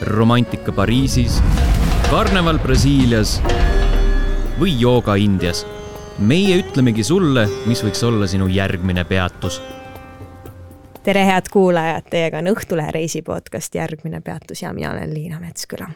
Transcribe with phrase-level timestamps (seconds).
[0.00, 1.38] romantika Pariisis,
[2.10, 3.38] karneval Brasiilias
[4.60, 5.66] või jooga Indias.
[6.18, 9.62] meie ütlemegi sulle, mis võiks olla sinu järgmine peatus.
[11.02, 15.88] tere, head kuulajad, teiega on Õhtulehe reisipodcast Järgmine peatus ja mina olen Liina Metsküla.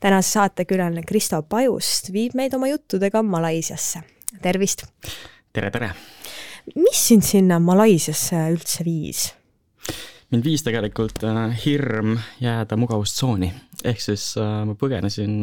[0.00, 4.00] tänase saatekülaline Kristo Pajust viib meid oma juttudega Malaisiasse.
[4.42, 4.86] tervist!
[5.52, 5.90] tere, tere!
[6.74, 9.34] mis sind sinna Malaisiasse üldse viis?
[10.32, 13.50] Mind viis tegelikult äh, hirm jääda mugavustsooni,
[13.84, 15.42] ehk siis äh, ma põgenesin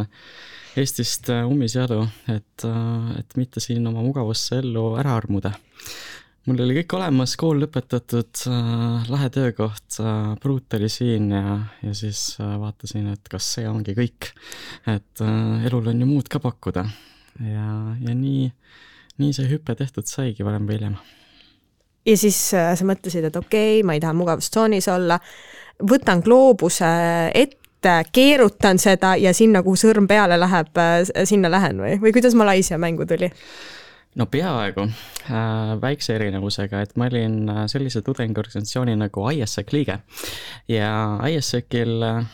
[0.79, 2.65] Eestist äh, ummisjalu, et,
[3.17, 5.51] et mitte siin oma mugavusse ellu ära armuda.
[6.45, 8.43] mul oli kõik olemas, kool lõpetatud,
[9.09, 9.99] lahe töökoht,
[10.41, 14.31] pruut oli siin ja, ja siis vaatasin, et kas see ongi kõik.
[14.87, 15.25] et
[15.67, 16.87] elul on ju muud ka pakkuda
[17.43, 18.49] ja, ja nii,
[19.21, 20.99] nii see hüpe tehtud saigi varem või hiljem
[22.05, 25.19] ja siis äh, sa mõtlesid, et okei okay,, ma ei taha mugavustsoonis olla,
[25.89, 26.89] võtan gloobuse
[27.35, 32.37] ette, keerutan seda ja sinna, kuhu sõrm peale läheb, äh, sinna lähen või, või kuidas
[32.39, 33.31] Malaisia mängu tuli?
[34.15, 34.87] No peaaegu.
[35.29, 39.99] Äh,, väikse erinevusega, et ma olin äh, sellise tudengiorganisatsiooni nagu ISEC liige.
[40.71, 40.91] Ja
[41.29, 42.25] ISEC-il äh,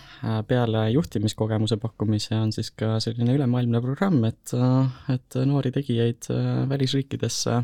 [0.48, 4.56] peale juhtimiskogemuse pakkumise on siis ka selline ülemaailmne programm, et,
[5.14, 6.32] et noori tegijaid
[6.72, 7.60] välisriikidesse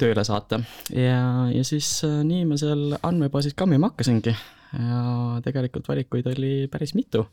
[0.00, 0.58] tööle saata.
[0.90, 1.20] Ja,
[1.54, 4.34] ja siis nii ma seal andmebaasis kammima hakkasingi
[4.74, 7.26] ja tegelikult valikuid oli päris mitu.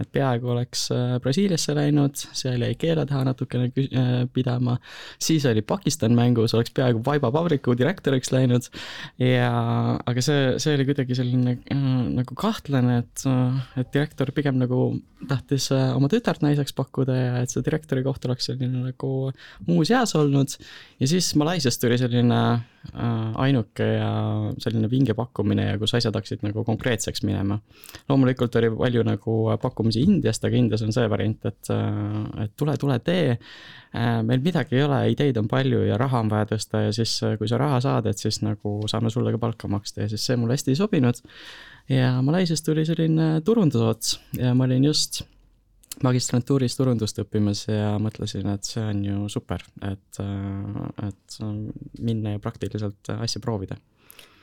[0.00, 4.76] et peaaegu oleks äh, Brasiiliasse läinud, seal jäi keele taha natukene äh, pidama,
[5.22, 8.68] siis oli Pakistan mängus, oleks peaaegu Vaiba vabriku direktoriks läinud.
[9.20, 9.50] Ja
[10.04, 11.86] aga see, see oli kuidagi selline äh,
[12.18, 13.24] nagu kahtlane, et,
[13.80, 14.82] et direktor pigem nagu
[15.28, 19.12] tahtis oma tütart naiseks pakkuda ja et see direktori koht oleks selline nagu
[19.68, 20.58] muus eas olnud.
[21.00, 22.42] Ja siis Malaisiast tuli selline
[23.42, 24.10] ainuke ja
[24.62, 27.58] selline vinge pakkumine ja kus asjad hakkasid nagu konkreetselt konkreetseks minema.
[28.08, 31.70] loomulikult oli palju nagu pakkumisi Indiast, aga Indias on see variant, et,
[32.44, 33.36] et tule, tule tee.
[34.22, 37.48] meil midagi ei ole, ideid on palju ja raha on vaja tõsta ja siis, kui
[37.48, 40.54] sa raha saad, et siis nagu saame sulle ka palka maksta ja siis see mulle
[40.54, 41.22] hästi ei sobinud.
[41.88, 45.24] ja Malaisiast tuli selline turundusots ja ma olin just
[46.04, 50.22] magistrantuuris turundust õppimas ja mõtlesin, et see on ju super, et,
[51.08, 51.38] et
[51.98, 53.80] minna ja praktiliselt asja proovida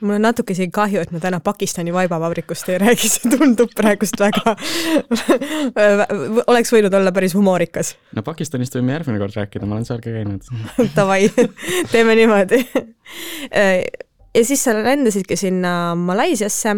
[0.03, 4.19] mul on natuke isegi kahju, et me täna Pakistani vaibavabrikust ei räägi, see tundub praegust
[4.19, 4.55] väga
[6.53, 7.93] oleks võinud olla päris humoorikas.
[8.15, 10.49] no Pakistanist võime järgmine kord rääkida, ma olen seal ka käinud
[10.97, 11.29] Davai,
[11.91, 12.63] teeme niimoodi
[14.33, 16.75] ja siis sa lendasidki sinna Malaisiasse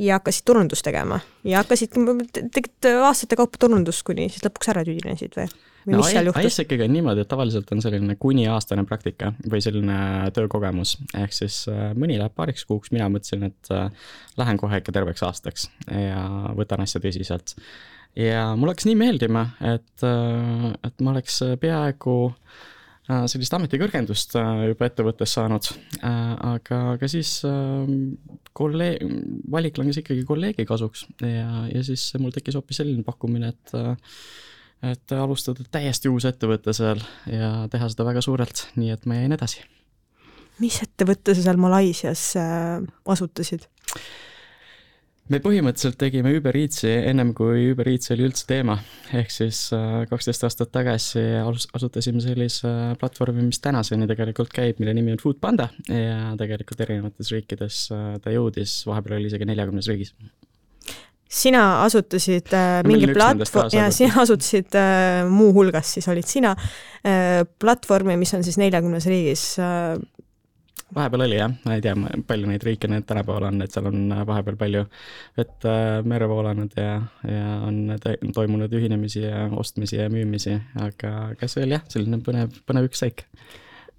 [0.00, 1.96] ja hakkasid turundust tegema ja hakkasid,
[2.52, 5.48] tegid aastate kaupa turundust, kuni siis lõpuks ära tüüdinesid või?
[5.84, 6.48] Või no, mis seal juhtus?
[6.50, 10.00] ISEC-iga on niimoodi, et tavaliselt on selline kuniaastane praktika või selline
[10.36, 14.94] töökogemus, ehk siis äh, mõni läheb paariks kuuks, mina mõtlesin, et äh, lähen kohe ikka
[14.96, 16.24] terveks aastaks ja
[16.58, 17.54] võtan asja tõsiselt.
[18.18, 22.18] ja mul hakkas nii meeldima, et, äh, et ma oleks peaaegu
[23.26, 24.36] sellist ametikõrgendust
[24.68, 25.66] juba ettevõttes saanud,
[26.06, 27.40] aga, aga siis
[28.54, 29.00] kolleeg,
[29.50, 33.74] valik langes ikkagi kolleegi kasuks ja, ja siis mul tekkis hoopis selline pakkumine, et
[34.82, 39.36] et alustada täiesti uus ettevõte seal ja teha seda väga suurelt, nii et ma jäin
[39.36, 39.64] edasi.
[40.60, 43.68] mis ettevõtte sa seal Malaisias äh, asutasid?
[45.30, 48.78] me põhimõtteliselt tegime Uber Eatsi ennem kui Uber Eats oli üldse teema,
[49.12, 55.14] ehk siis äh, kaksteist aastat tagasi asutasime sellise platvormi, mis tänaseni tegelikult käib, mille nimi
[55.14, 60.16] on Foodpanda ja tegelikult erinevates riikides äh, ta jõudis, vahepeal oli isegi neljakümnes riigis
[61.30, 68.18] sina asutasid äh, mingi platvorm ja sina asutasid äh, muuhulgas siis olid sina äh, platvormi,
[68.20, 69.94] mis on siis neljakümnes riigis äh,
[70.94, 71.94] vahepeal oli jah, ma ei tea,
[72.26, 74.84] palju neid riike nüüd tänapäeval on, et seal on äh, vahepeal palju
[75.38, 76.96] vett äh, merre voolanud ja,
[77.28, 77.96] ja on
[78.34, 83.26] toimunud ühinemisi ja ostmisi ja müümisi, aga, aga see oli jah, selline põnev, põnev ükssõik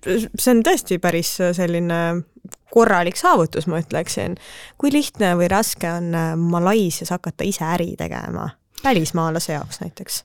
[0.06, 2.02] see on tõesti päris selline
[2.72, 4.38] korralik saavutus, ma ütleksin.
[4.80, 8.50] kui lihtne või raske on äh, Malaisias hakata ise äri tegema,
[8.84, 10.24] välismaalase jaoks näiteks?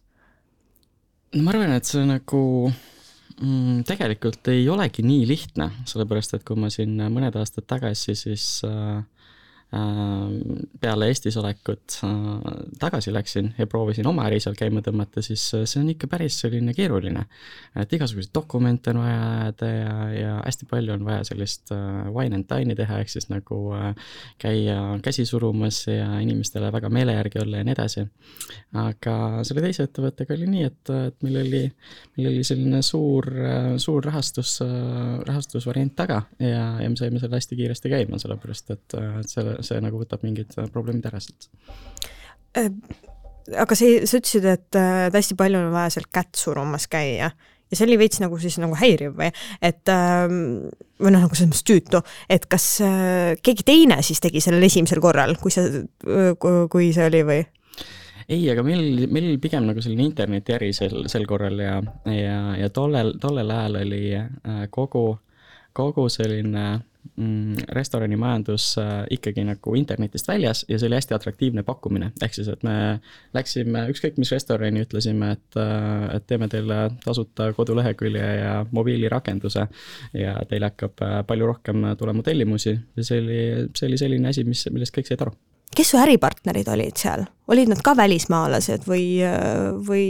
[1.37, 6.70] ma arvan, et see nagu mm, tegelikult ei olegi nii lihtne, sellepärast et kui ma
[6.72, 9.02] siin mõned aastad tagasi siis äh,
[10.80, 12.10] peale Eestis olekut äh,
[12.78, 16.38] tagasi läksin ja proovisin oma äri seal käima tõmmata, siis äh, see on ikka päris
[16.38, 17.24] selline keeruline.
[17.76, 21.74] et igasuguseid dokumente on vaja ajada ja, ja hästi palju on vaja sellist
[22.14, 23.58] wine and dine'i teha, ehk siis nagu
[24.38, 28.06] käia käsi surumas ja inimestele väga meele järgi olla ja nii edasi.
[28.86, 29.16] aga
[29.48, 31.64] selle teise ettevõttega oli nii, et, et meil oli,
[32.16, 33.28] meil oli selline suur,
[33.82, 34.60] suur rahastus,
[35.26, 40.00] rahastusvariant taga ja, ja me saime selle hästi kiiresti käima, sellepärast et selle see nagu
[40.00, 41.50] võtab mingid äh, probleemid ära sealt
[43.55, 47.31] aga see, sa ütlesid, et äh, hästi palju on vaja seal kätt surumas käia
[47.67, 49.32] ja see oli veits nagu siis nagu häiriv või,
[49.64, 50.38] et ähm,
[51.03, 55.03] või noh, nagu selles mõttes tüütu, et kas äh, keegi teine siis tegi sellel esimesel
[55.03, 55.85] korral, kui see,
[56.70, 57.41] kui see oli või?
[58.26, 61.79] ei, aga meil, meil pigem nagu selline internetiäri sel, sel korral ja,
[62.11, 65.08] ja, ja tollel, tollel ajal oli äh, kogu,
[65.76, 66.69] kogu selline
[67.17, 72.49] mm, restoranimajandus äh, ikkagi nagu internetist väljas ja see oli hästi atraktiivne pakkumine, ehk siis,
[72.53, 72.76] et me
[73.37, 79.67] läksime ükskõik mis restorani, ütlesime, et, äh, et teeme teile tasuta kodulehekülje ja mobiilirakenduse
[80.17, 82.76] ja teil hakkab äh, palju rohkem tulema tellimusi.
[82.97, 83.41] Ja see oli,
[83.76, 85.37] see oli selline asi, mis, millest kõik said aru.
[85.76, 89.19] Kes su äripartnerid olid seal, olid nad ka välismaalased või,
[89.85, 90.05] või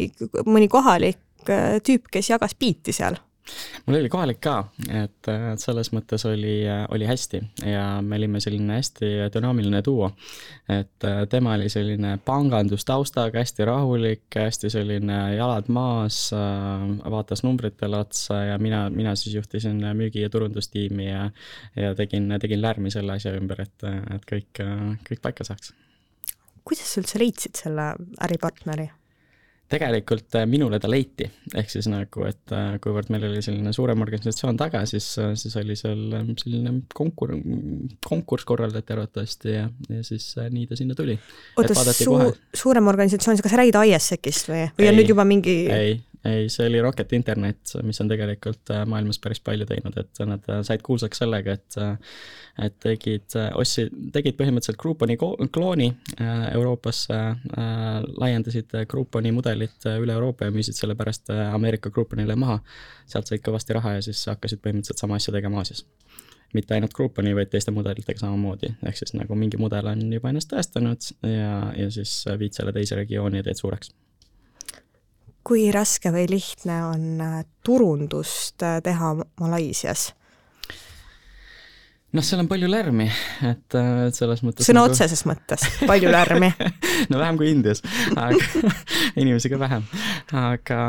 [0.47, 1.19] mõni kohalik
[1.87, 3.19] tüüp, kes jagas biiti seal?
[3.87, 4.57] Mul oli kohalik ka,
[4.89, 5.31] et,
[5.63, 6.59] selles mõttes oli,
[6.93, 10.11] oli hästi ja me olime selline hästi dünaamiline duo.
[10.69, 18.03] et äh, tema oli selline pangandustaustaga, hästi rahulik, hästi selline jalad maas, äh, vaatas numbritele
[18.03, 21.31] otsa ja mina, mina siis juhtisin müügi- ja turundustiimi ja
[21.77, 24.63] ja tegin, tegin lärmi selle asja ümber, et, et kõik,
[25.09, 25.73] kõik paika saaks.
[26.65, 27.93] kuidas sa üldse leidsid selle
[28.27, 28.91] äripartneri?
[29.71, 31.27] Tegelikult äh, minule ta leiti,
[31.59, 35.57] ehk siis nagu, et äh, kuivõrd meil oli selline suurem organisatsioon taga, siis, äh, siis
[35.59, 36.05] oli seal
[36.39, 37.35] selline konkur-,
[38.07, 41.19] konkurss korraldati arvatavasti ja, ja siis nii ta sinna tuli.
[41.59, 45.57] oota, suu-, suurem organisatsioon, kas sa räägid ISEC-ist või, või ei, on nüüd juba mingi
[45.67, 50.51] ei, ei, see oli Rocket Internet, mis on tegelikult maailmas päris palju teinud, et nad
[50.67, 51.81] said kuulsaks sellega, et
[52.57, 55.91] et tegid, ostsid, tegid põhimõtteliselt Grouponi klooni
[56.57, 57.19] Euroopasse,
[58.17, 62.61] laiendasid Grouponi mudeli mudelit äh, üle Euroopa ja müüsid selle pärast äh, Ameerika Grouponile maha.
[63.07, 65.85] sealt said kõvasti raha ja siis hakkasid põhimõtteliselt sama asja tegema Aasias.
[66.55, 70.53] mitte ainult Grouponi, vaid teiste mudelitega samamoodi, ehk siis nagu mingi mudel on juba ennast
[70.53, 73.93] tõestanud ja, ja siis viid selle teise regiooni ja teed suureks
[75.47, 80.11] kui raske või lihtne on äh, turundust teha Malaisias?
[82.17, 83.07] Noh, seal on palju lärmi,
[83.45, 84.95] et, et selles mõttes sõna nagu...
[84.95, 86.49] otseses mõttes, palju lärmi
[87.13, 87.83] no vähem kui Indias,
[88.17, 88.73] aga
[89.21, 89.85] inimesi ka vähem.
[90.41, 90.81] aga,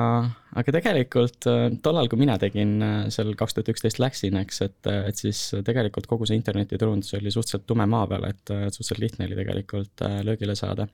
[0.62, 4.92] aga tegelikult äh, tollal, kui mina tegin äh, seal kaks tuhat üksteist läksin, eks, et,
[5.10, 9.40] et siis tegelikult kogu see internetiturundus oli suhteliselt tume maa peal, et suhteliselt lihtne oli
[9.42, 10.88] tegelikult äh, löögile saada.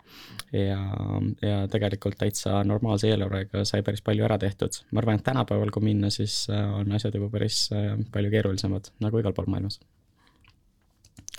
[0.54, 0.82] ja,
[1.42, 4.82] ja tegelikult täitsa normaalse eelarvega sai päris palju ära tehtud.
[4.92, 7.68] ma arvan, et tänapäeval, kui minna, siis on asjad juba päris
[8.14, 9.82] palju keerulisemad, nagu igal pool maailmas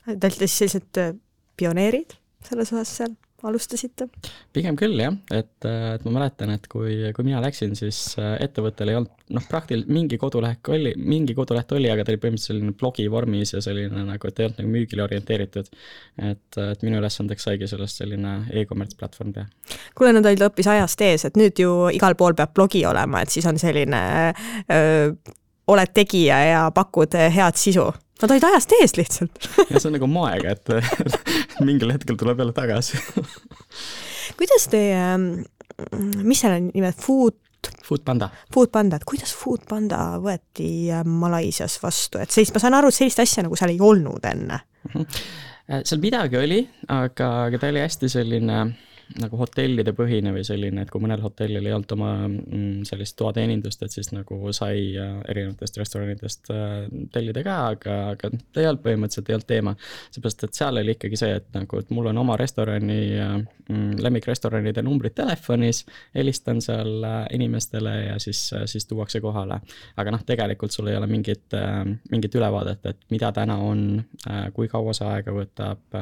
[0.04, 1.14] Siis sellised äh,
[1.56, 3.14] pioneerid selles osas seal,
[3.44, 4.06] alustasite?
[4.54, 8.36] pigem küll jah, et, äh, et ma mäletan, et kui, kui mina läksin, siis äh,
[8.44, 12.52] ettevõttel ei olnud noh, praktiliselt mingi kodulehek oli, mingi koduleht oli, aga ta oli põhimõtteliselt
[12.52, 15.70] selline blogi vormis ja selline nagu, et ei olnud nagu müügile orienteeritud.
[16.30, 19.48] et, et minu ülesandeks saigi sellest selline e-commerce platvorm teha.
[19.96, 23.34] kuule, nad olid hoopis ajast ees, et nüüd ju igal pool peab blogi olema, et
[23.34, 24.04] siis on selline
[24.68, 25.12] öö,
[25.72, 27.88] oled tegija ja pakud head sisu
[28.24, 32.54] Nad olid ajast ees lihtsalt ja see on nagu moega, et mingil hetkel tuleb jälle
[32.56, 33.00] tagasi
[34.38, 35.02] kuidas teie,
[36.24, 37.40] mis selle nimi on, Food
[37.84, 38.28] Foodpanda.
[38.52, 43.22] Foodpanda, et kuidas Foodpanda võeti äh, Malaisias vastu, et sellist, ma saan aru, et sellist
[43.24, 44.90] asja nagu seal ei olnud enne mm.
[44.94, 45.84] -hmm.
[45.84, 48.58] seal midagi oli, aga, aga ta oli hästi selline
[49.20, 53.82] nagu hotellide põhine või selline, et kui mõnel hotellil ei olnud oma mm, sellist toateenindust,
[53.84, 56.72] et siis nagu sai äh, erinevatest restoranidest äh,
[57.14, 59.74] tellida ka, aga, aga ta ei olnud põhimõtteliselt, ei olnud teema.
[60.14, 63.36] seepärast, et seal oli ikkagi see, et nagu, et mul on oma restorani, äh,
[63.68, 65.84] mm, lemmikrestoranide numbrid telefonis,
[66.14, 69.60] helistan seal inimestele ja siis, siis tuuakse kohale.
[69.96, 71.54] aga noh, tegelikult sul ei ole mingit,
[72.10, 74.02] mingit ülevaadet, et mida täna on,
[74.54, 75.98] kui kaua see aega võtab,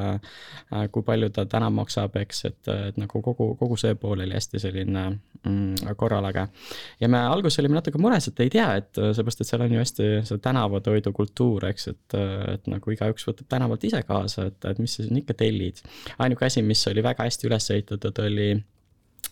[0.92, 4.60] kui palju ta täna maksab, eks, et, et nagu kogu, kogu see pool oli hästi
[4.62, 6.46] selline mm, korralage.
[7.00, 9.82] ja me alguses olime natuke mures, et ei tea, et seepärast, et seal on ju
[9.82, 12.18] hästi see tänavatoidu kultuur, eks, et,
[12.54, 15.82] et nagu igaüks võtab tänavalt ise kaasa, et, et mis sa siin ikka tellid.
[16.18, 18.52] ainuke asi, mis oli väga hästi üles ehitatud, oli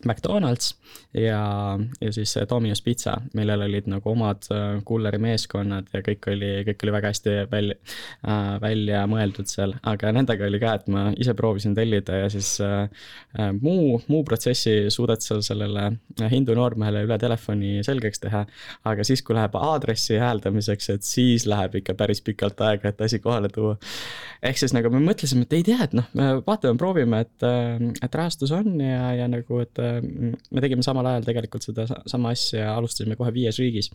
[0.07, 0.75] McDonalds
[1.15, 6.51] ja, ja siis Domino's Pizza, millel olid nagu omad äh, kulleri meeskonnad ja kõik oli,
[6.69, 11.05] kõik oli väga hästi välja äh,, välja mõeldud seal, aga nendega oli ka, et ma
[11.21, 12.87] ise proovisin tellida ja siis äh,
[13.39, 15.91] äh muu, muu protsessi suudad seal sellele
[16.31, 18.45] hindu noormehele üle telefoni selgeks teha,
[18.89, 23.19] aga siis, kui läheb aadressi hääldamiseks, et siis läheb ikka päris pikalt aega, et asi
[23.23, 23.77] kohale tuua.
[24.43, 26.07] ehk siis nagu me mõtlesime, et ei tea, et noh,
[26.47, 31.27] vaatame, proovime, et, äh, et rahastus on ja, ja nagu, et me tegime samal ajal
[31.27, 33.91] tegelikult seda sama asja, alustasime kohe viies riigis,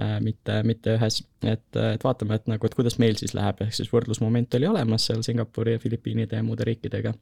[0.00, 1.22] äh, mitte, mitte ühes.
[1.42, 5.08] et, et vaatame, et nagu, et kuidas meil siis läheb, ehk siis võrdlusmoment oli olemas
[5.08, 7.14] seal Singapuri ja Filipiinide ja muude riikidega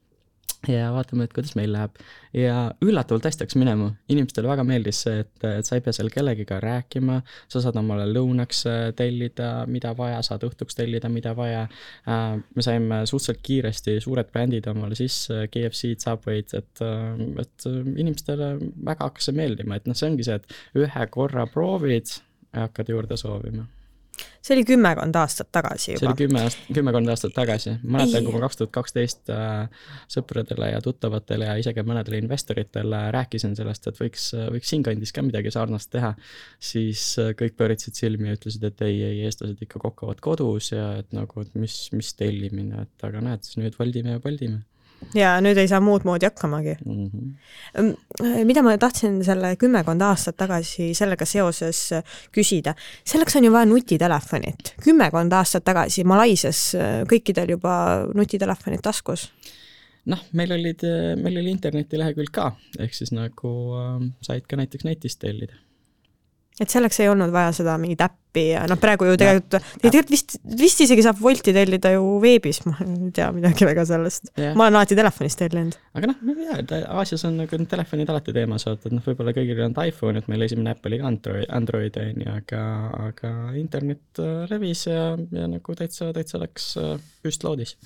[0.68, 1.96] ja vaatame, et kuidas meil läheb.
[2.36, 6.10] ja üllatavalt hästi hakkas minema, inimestele väga meeldis see, et, et sa ei pea seal
[6.12, 11.64] kellegiga rääkima, sa saad omale lõunaks äh, tellida, mida vaja, saad õhtuks tellida, mida vaja.
[12.06, 18.52] Äh, me saime suhteliselt kiiresti suured brändid omale sisse, KFC-d, Subway'd, et, äh, et inimestele
[18.60, 22.18] väga hakkas see meeldima, et noh, see ongi see, et ühe korra proovid
[22.50, 23.66] ja hakkad juurde soovima
[24.40, 26.00] see oli kümmekond aastat tagasi juba.
[26.00, 27.74] see oli kümme aastat, kümmekond aastat tagasi.
[27.82, 33.56] mäletan, kui ma kaks tuhat kaksteist äh, sõpradele ja tuttavatele ja isegi mõnedele investoritele rääkisin
[33.58, 36.14] sellest, et võiks, võiks siinkandis ka midagi sarnast teha,
[36.72, 40.92] siis äh, kõik pööritsid silmi ja ütlesid, et ei, ei, eestlased ikka kokavad kodus ja
[41.02, 44.64] et nagu, et mis, mis tellimine, et aga näed, nüüd voldime ja poldime
[45.14, 47.06] ja nüüd ei saa muud moodi hakkamagi mm.
[47.10, 48.44] -hmm.
[48.44, 51.80] mida ma tahtsin selle kümmekond aastat tagasi sellega seoses
[52.32, 54.74] küsida, selleks on ju vaja nutitelefonit.
[54.84, 59.30] kümmekond aastat tagasi Malaisias äh, kõikidel juba nutitelefonid taskus
[60.04, 60.84] noh, meil olid,
[61.22, 65.56] meil oli internetilehekülg ka, ehk siis nagu äh, said ka näiteks netist tellida
[66.60, 70.36] et selleks ei olnud vaja seda mingit äppi ja noh, praegu ju tegelikult, tegelikult vist,
[70.60, 74.30] vist isegi saab Wolti tellida ju veebis, ma ei tea midagi väga sellest.
[74.36, 75.78] ma olen alati telefonist tellinud.
[75.96, 79.04] aga noh, ma ei tea, et Aasias on nagu telefonid alati teemas, vaata, et noh,
[79.06, 82.36] võib-olla kõigil ei olnud iPhone, et meil esimene äpp oli ka Android, Android on ju,
[82.36, 82.62] aga,
[83.08, 87.76] aga internet äh, levis ja, ja nagu täitsa, täitsa läks äh, püstloodis.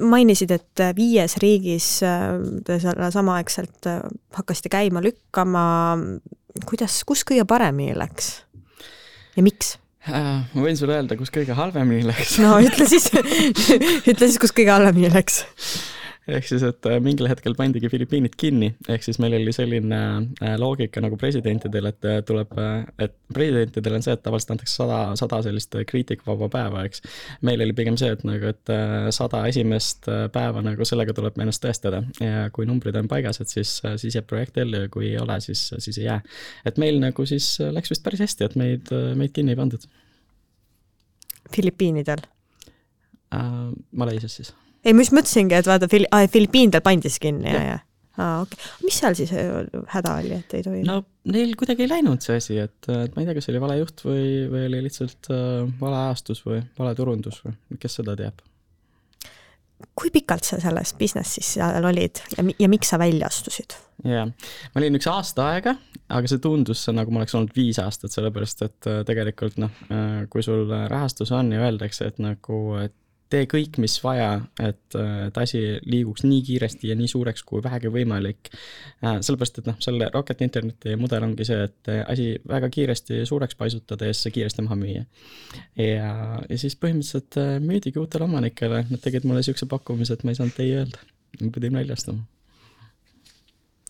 [0.00, 2.30] mainisid, et viies riigis äh,
[2.64, 3.90] te selle samaaegselt
[4.38, 5.66] hakkasite käima lükkama
[6.68, 8.32] kuidas, kus kõige paremini läks
[9.36, 9.76] ja miks?
[10.08, 12.38] Äh, ma võin sulle öelda, kus kõige halvemini läks.
[12.42, 13.10] no ütle siis
[14.10, 15.42] ütle siis, kus kõige halvemini läks
[16.28, 20.00] ehk siis, et äh, mingil hetkel pandigi Filipiinid kinni, ehk siis meil oli selline
[20.44, 22.52] äh, loogika nagu presidentidel, et äh, tuleb,
[23.00, 27.02] et presidentidel on see, et tavaliselt antakse sada, sada sellist kriitikavaba päeva, eks.
[27.48, 28.74] meil oli pigem see, et nagu, et
[29.14, 33.78] sada esimest päeva nagu sellega tuleb ennast tõestada ja kui numbrid on paigas, et siis,
[34.00, 36.20] siis jääb projekt ellu ja kui ei ole, siis, siis ei jää.
[36.68, 39.88] et meil nagu siis läks vist päris hästi, et meid, meid kinni ei pandud.
[41.54, 42.24] Filipiinidel
[43.32, 43.52] äh,?
[43.96, 44.52] Malaisias siis
[44.88, 47.78] ei, ma just mõtlesingi, et vaata Fili-, ah, Filipiinidel pandi siis kinni ja, ja.
[48.16, 48.74] aa, okei okay..
[48.86, 49.32] mis seal siis
[49.94, 50.82] häda oli, et ei tohi?
[50.88, 51.00] no
[51.32, 54.04] neil kuidagi ei läinud see asi, et, et ma ei tea, kas oli vale juht
[54.06, 58.40] või, või oli lihtsalt äh, vale ajastus või vale turundus või kes seda teab.
[59.98, 63.76] kui pikalt sa selles business'is seal olid ja, ja miks sa välja astusid?
[64.06, 65.74] jaa, ma olin üks aasta aega,
[66.08, 70.24] aga see tundus nagu ma oleks olnud viis aastat, sellepärast et äh, tegelikult noh, äh,
[70.32, 72.96] kui sul rahastus on ja öeldakse, et nagu, et
[73.32, 74.30] tee kõik, mis vaja,
[74.62, 78.50] et, et asi liiguks nii kiiresti ja nii suureks kui vähegi võimalik.
[79.02, 83.58] Äh, sellepärast, et noh, selle Rocket Interneti mudel ongi see, et asi väga kiiresti suureks
[83.58, 85.04] paisutada ja siis see kiiresti maha müüa.
[85.76, 86.14] ja,
[86.48, 90.40] ja siis põhimõtteliselt äh, müüdigi uutele omanikele, nad tegid mulle niisuguse pakkumise, et ma ei
[90.40, 91.06] saanud ei öelda,
[91.42, 92.26] ma pidin väljastama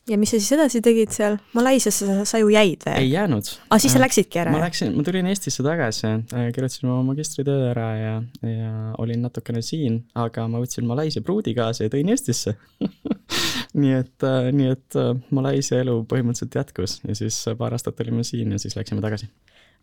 [0.09, 1.39] ja mis sa siis edasi tegid seal?
[1.57, 2.95] Malaisiasse sa, sa ju jäid või?
[3.03, 3.51] ei jäänud.
[3.51, 4.53] aa, ah, siis sa äh, läksidki ära?
[4.55, 8.15] ma läksin, ma tulin Eestisse tagasi, äh, kirjutasin oma magistritöö ära ja,
[8.47, 8.73] ja
[9.03, 12.57] olin natukene siin, aga ma võtsin Malaisia pruudi kaasa ja tõin Eestisse
[13.83, 15.01] nii et, äh, nii et
[15.35, 19.31] Malaisia elu põhimõtteliselt jätkus ja siis paar aastat olime siin ja siis läksime tagasi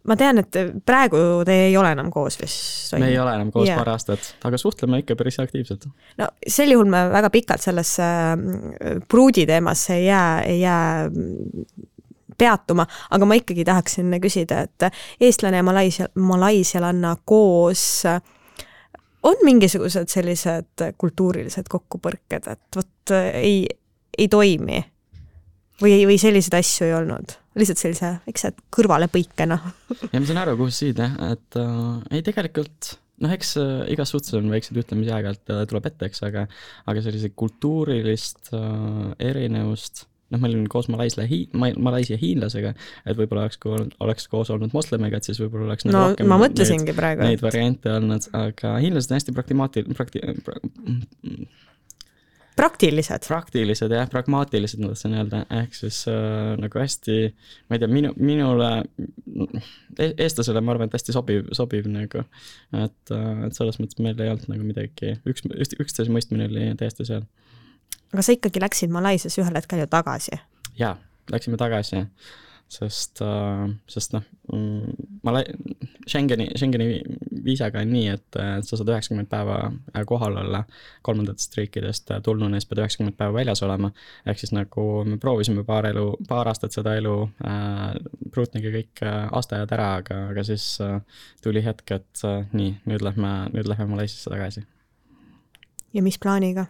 [0.06, 2.94] ma tean, et praegu te ei ole enam koos vist?
[3.00, 3.80] me ei ole enam koos yeah.
[3.80, 5.88] paar aastat, aga suhtleme ikka päris aktiivselt.
[6.22, 11.78] no sel juhul me väga pikalt sellesse mm, pruudi teemasse ei jää, ei jää mm,
[12.38, 12.86] peatuma,
[13.16, 14.90] aga ma ikkagi tahaksin küsida, et
[15.24, 18.04] eestlane ja malaisia, malaisialanna koos
[19.26, 23.64] on mingisugused sellised kultuurilised kokkupõrked, et vot ei,
[24.18, 24.84] ei toimi
[25.82, 27.40] või, või selliseid asju ei olnud?
[27.56, 29.58] Lihtsalt sellise väikse kõrvalepõikena
[30.14, 33.86] ja ma saan aru, kuhu sa siid jah, et äh, ei tegelikult noh, eks äh,
[33.94, 36.48] igas suhtes on väikseid juhtumisi aeg-ajalt äh, tuleb ette, eks, aga
[36.92, 42.74] aga sellise kultuurilist äh, erinevust noh, me olime koos Malaisia hi-, Malaisia hiinlasega,
[43.06, 46.90] et võib-olla oleks, kui oleks koos olnud moslemiga, et siis võib-olla oleks no ma mõtlesingi
[46.90, 47.28] neid, praegu.
[47.28, 50.58] Neid variante olnud, aga hiinlased on hästi praktimaati-, prakti-, pra,
[52.56, 53.28] praktilised.
[53.28, 57.18] praktilised jah, pragmaatilised ma tahtsin öelda, ehk siis äh, nagu hästi,
[57.70, 58.70] ma ei tea, minu, minule
[59.98, 62.24] e, eestlasele ma arvan, et hästi sobiv, sobiv nagu.
[62.84, 65.46] et, äh, et selles mõttes meil ei olnud nagu midagi, üks,
[65.82, 67.28] üksteise mõistmine oli täiesti seal.
[68.14, 70.40] aga sa ikkagi läksid Malaisias ühel hetkel ju tagasi?
[70.80, 70.96] jaa,
[71.32, 72.06] läksime tagasi
[72.72, 75.34] sest, äh, sest noh, mm, ma
[76.10, 77.02] Schengeni, Schengeni
[77.46, 80.64] viisaga on nii, et sa saad üheksakümmend päeva äh, kohal olla
[81.06, 83.92] kolmandatest riikidest äh, tulnuna, siis pead üheksakümmend päeva väljas olema.
[84.26, 87.86] ehk siis nagu me proovisime paar elu, paar aastat seda elu äh,,
[88.34, 91.00] pruutnigi kõik aastaajad ära, aga, aga siis äh,
[91.44, 94.66] tuli hetk, et äh, nii, nüüd lähme, nüüd lähme Malaisiasse tagasi.
[95.94, 96.68] ja mis plaaniga?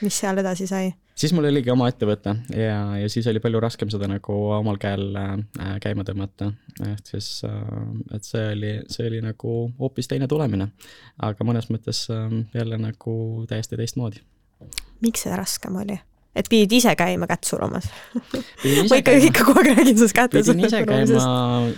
[0.00, 0.92] mis seal edasi sai?
[1.14, 5.16] Siis mul oligi oma ettevõte ja, ja siis oli palju raskem seda nagu omal käel
[5.18, 6.52] äh, käima tõmmata.
[6.86, 7.66] ehk siis äh,,
[8.16, 10.70] et see oli, see oli nagu hoopis teine tulemine.
[11.18, 14.24] aga mõnes mõttes äh, jälle nagu täiesti teistmoodi.
[15.00, 16.00] miks see raskem oli?
[16.36, 17.88] Et pidid ise käima kätt surumas.
[18.62, 21.24] Ma ikka, ikka kogu aeg räägin sinust kätte pidin ise käima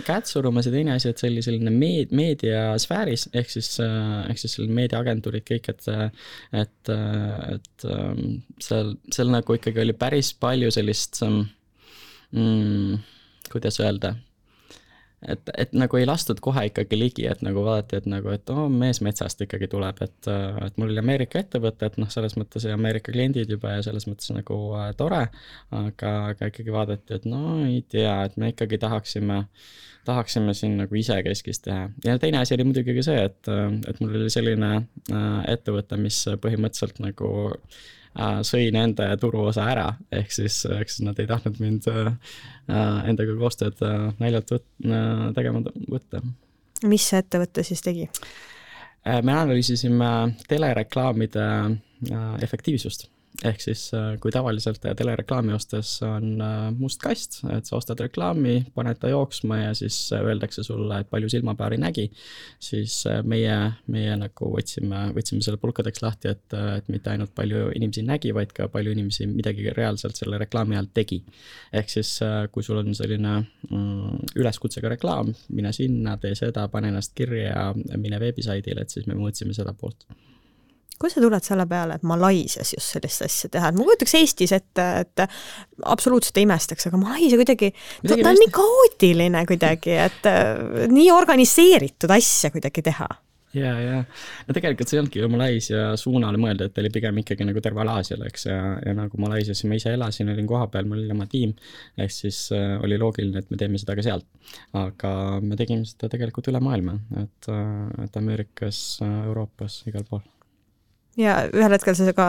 [0.07, 4.41] kätt surumas ja teine asi, et see oli selline meed-, meediasfääris, ehk siis, äh, ehk
[4.41, 5.89] siis selline meediaagentuurid kõik, et
[6.55, 12.95] et, et ähm, seal, seal nagu ikkagi oli päris palju sellist mm,
[13.51, 14.15] kuidas öelda
[15.31, 18.65] et, et nagu ei lastud kohe ikkagi ligi, et nagu vaadati, et nagu, et oo
[18.65, 20.29] oh,, mees metsast ikkagi tuleb, et,
[20.65, 24.31] et mul oli Ameerika ettevõte, et noh, selles mõttes Ameerika kliendid juba ja selles mõttes
[24.35, 25.25] nagu äh, tore,
[25.75, 29.41] aga, aga ikkagi vaadati, et no ei tea, et me ikkagi tahaksime,
[30.05, 31.89] tahaksime siin nagu isekeskis teha.
[32.05, 33.53] ja teine asi oli muidugi ka see, et,
[33.89, 38.04] et mul oli selline äh, ettevõte, mis põhimõtteliselt nagu Äh,
[38.47, 42.11] sõi nende turuosa ära, ehk siis, ehk siis nad ei tahtnud mind äh,
[43.09, 44.67] endaga koostööd äh, naljalt võt-,
[45.37, 46.21] tegema võtta.
[46.87, 48.09] mis see ettevõte siis tegi?
[49.05, 50.07] me analüüsisime
[50.49, 51.43] telereklaamide
[52.41, 53.05] efektiivsust
[53.43, 58.55] ehk siis äh, kui tavaliselt telereklaami ostes on äh, must kast, et sa ostad reklaami,
[58.75, 62.05] paned ta jooksma ja siis äh, öeldakse sulle, et palju silmapaari nägi,
[62.61, 63.55] siis meie,
[63.91, 68.53] meie nagu võtsime, võtsime selle pulkadeks lahti, et, et mitte ainult palju inimesi nägi, vaid
[68.55, 71.21] ka palju inimesi midagi reaalselt selle reklaami all tegi.
[71.75, 72.17] ehk siis,
[72.51, 78.21] kui sul on selline mm, üleskutsega reklaam, mine sinna, tee seda, pane ennast kirja, mine
[78.21, 80.07] veebisaidile, et siis me mõõtsime seda poolt
[80.99, 84.55] kuidas sa tuled selle peale, et Malaisias just sellist asja teha, et ma kujutaks Eestis
[84.55, 85.25] ette, et
[85.91, 87.71] absoluutselt ei imestaks, aga Malaisia kuidagi,
[88.07, 93.09] ta on nii kaootiline kuidagi, et äh, nii organiseeritud asja kuidagi teha.
[93.55, 93.99] Ja, ja
[94.47, 97.93] no tegelikult see ei olnudki ju Malaisia suunale mõeldud, et oli pigem ikkagi nagu tervele
[97.93, 101.55] Aasiale, eks, ja, ja nagu Malaisias ma ise elasin, olin kohapeal, mul oli oma tiim,
[101.95, 104.27] ehk siis äh, oli loogiline, et me teeme seda ka sealt.
[104.75, 110.23] aga me tegime seda tegelikult üle maailma, et, äh, et Ameerikas, Euroopas, igal pool
[111.19, 112.27] ja ühel hetkel sa ka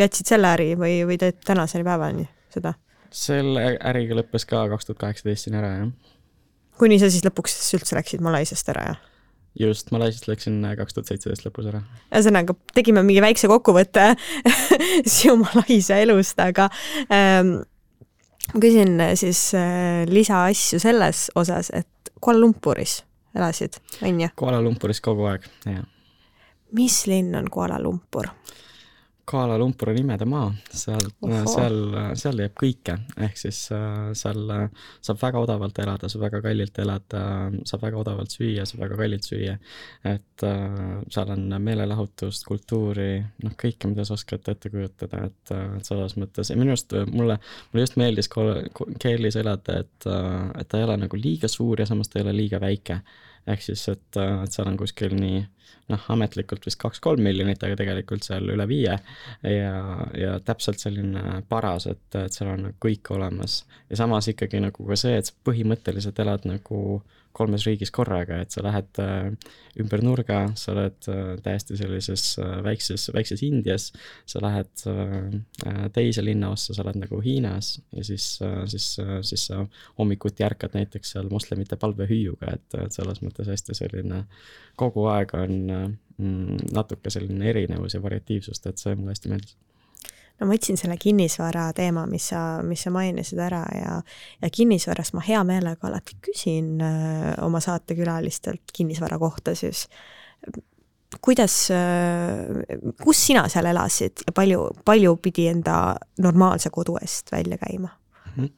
[0.00, 2.74] jätsid selle äri või, või teed tänaseni päevani seda?
[3.14, 6.14] selle äriga lõppes ka kaks tuhat kaheksateist siin ära, jah.
[6.80, 9.04] kuni sa siis lõpuks üldse läksid Malaisiast ära, jah?
[9.60, 11.84] just, Malaisiast läksin kaks tuhat seitseteist lõpus ära.
[12.10, 14.12] ühesõnaga, tegime mingi väikse kokkuvõtte
[15.16, 16.70] sinu Malaisia elust, aga
[17.12, 17.56] ähm,
[18.56, 21.90] küsin siis äh, lisaasju selles osas, et
[22.24, 23.02] Kuala Lumpuris
[23.36, 24.30] elasid, on ju?
[24.38, 25.84] Kuala Lumpuris kogu aeg, jah
[26.74, 28.30] mis linn on Kuala Lumpur?
[29.24, 31.06] Kuala Lumpur on imede maa, seal,
[31.48, 31.76] seal,
[32.18, 34.66] seal teeb kõike, ehk siis äh, seal äh,
[35.04, 37.22] saab väga odavalt elada, saab väga kallilt elada,
[37.64, 39.54] saab väga odavalt süüa, saab väga kallilt süüa.
[40.12, 40.76] et äh,
[41.14, 43.08] seal on meelelahutust, kultuuri,
[43.46, 46.52] noh, kõike, mida sa oskad ette kujutada, et, et selles mõttes.
[46.52, 47.38] Ja minu arust mulle,
[47.72, 48.28] mulle just meeldis
[49.00, 50.10] Keelis elada, et,
[50.60, 53.00] et ta ei ole nagu liiga suur ja samas ta ei ole liiga väike.
[53.48, 55.40] Ehk siis, et, et seal on kuskil nii
[55.92, 59.74] noh, ametlikult vist kaks-kolm miljonit, aga tegelikult seal üle viie ja,
[60.18, 63.62] ja täpselt selline paras, et, et seal on kõik olemas.
[63.90, 67.02] ja samas ikkagi nagu ka see, et sa põhimõtteliselt elad nagu
[67.34, 72.56] kolmes riigis korraga, et sa lähed äh, ümber nurga, sa oled äh, täiesti sellises äh,
[72.64, 73.88] väikses, väikses Indias,
[74.30, 74.70] sa lähed
[75.94, 78.26] teise linnaossa, sa oled nagu Hiinas ja siis,
[78.70, 78.88] siis,
[79.26, 79.62] siis sa
[79.98, 84.24] hommikuti ärkad näiteks seal moslemite palvehüüuga, et, et selles mõttes hästi selline
[84.78, 89.56] kogu aeg on mm, natuke selline erinevus ja variatiivsust, et see mulle hästi meeldis
[90.40, 93.98] no ma võtsin selle kinnisvara teema, mis sa, mis sa mainisid ära ja,
[94.42, 99.86] ja kinnisvarast ma hea meelega alati küsin öö, äh, oma saatekülalistelt kinnisvara kohta siis.
[101.20, 107.58] kuidas, äh, kus sina seal elasid ja palju, palju pidi enda normaalse kodu eest välja
[107.58, 107.94] käima?
[108.36, 108.50] Mhm.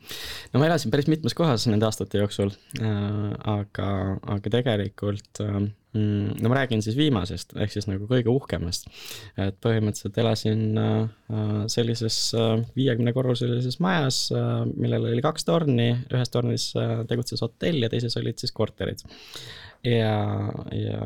[0.52, 3.90] no ma elasin päris mitmes kohas nende aastate jooksul äh,, aga,
[4.36, 8.88] aga tegelikult äh, Mm, no ma räägin siis viimasest, ehk siis nagu kõige uhkemast.
[9.40, 16.32] et põhimõtteliselt elasin äh, sellises äh, viiekümne korruselises majas, äh, millel oli kaks torni, ühes
[16.32, 16.68] tornis
[17.08, 19.06] tegutses hotell ja teises olid siis korterid.
[19.86, 20.16] ja,
[20.74, 21.00] ja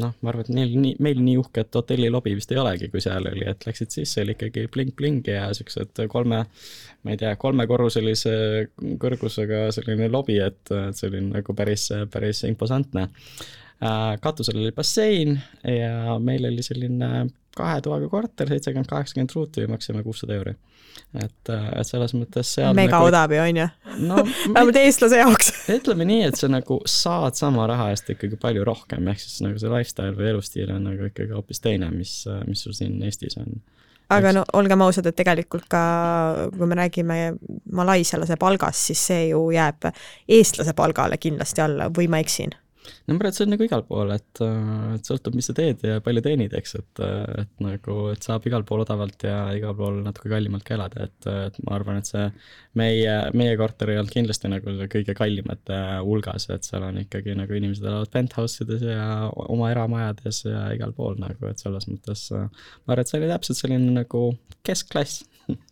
[0.00, 3.02] noh, ma arvan, et neil nii, meil nii uhket hotelli lobi vist ei olegi, kui
[3.04, 6.42] seal oli, et läksid sisse, oli ikkagi bling-bling ja siuksed kolme,
[7.04, 8.34] ma ei tea, kolmekorruselise
[9.02, 13.08] kõrgusega selline lobi, et, see oli nagu päris, päris imposantne
[14.20, 20.02] katusel oli bassein ja meil oli selline kahe toaga korter, seitsekümmend, kaheksakümmend ruuti ja maksime
[20.02, 20.54] kuussada euri.
[21.14, 23.66] et, äh, et selles mõttes seal mega nagu, odav ju, on ju?
[24.54, 29.08] vähemalt eestlase jaoks ütleme nii, et sa nagu saad sama raha eest ikkagi palju rohkem,
[29.10, 32.76] ehk siis nagu see lifestyle või elustiil on nagu ikkagi hoopis teine, mis, mis sul
[32.76, 33.58] siin Eestis on.
[34.14, 35.82] aga no olgem ausad, et tegelikult ka
[36.56, 37.20] kui me räägime
[37.80, 39.90] malaisialase palgast, siis see ju jääb
[40.28, 42.54] eestlase palgale kindlasti alla või ma eksin?
[43.06, 44.42] No ma arvan, et see on nagu igal pool, et,
[44.96, 47.02] et sõltub, mis sa teed ja palju teenid, eks, et,
[47.42, 51.30] et nagu, et saab igal pool odavalt ja igal pool natuke kallimalt ka elada, et,
[51.48, 52.26] et ma arvan, et see
[52.80, 57.56] meie, meie korter ei olnud kindlasti nagu kõige kallimate hulgas, et seal on ikkagi nagu
[57.56, 62.46] inimesed elavad penthouse ides ja oma eramajades ja igal pool nagu, et selles mõttes ma
[62.94, 64.30] arvan, et see oli täpselt selline nagu
[64.66, 65.24] keskklass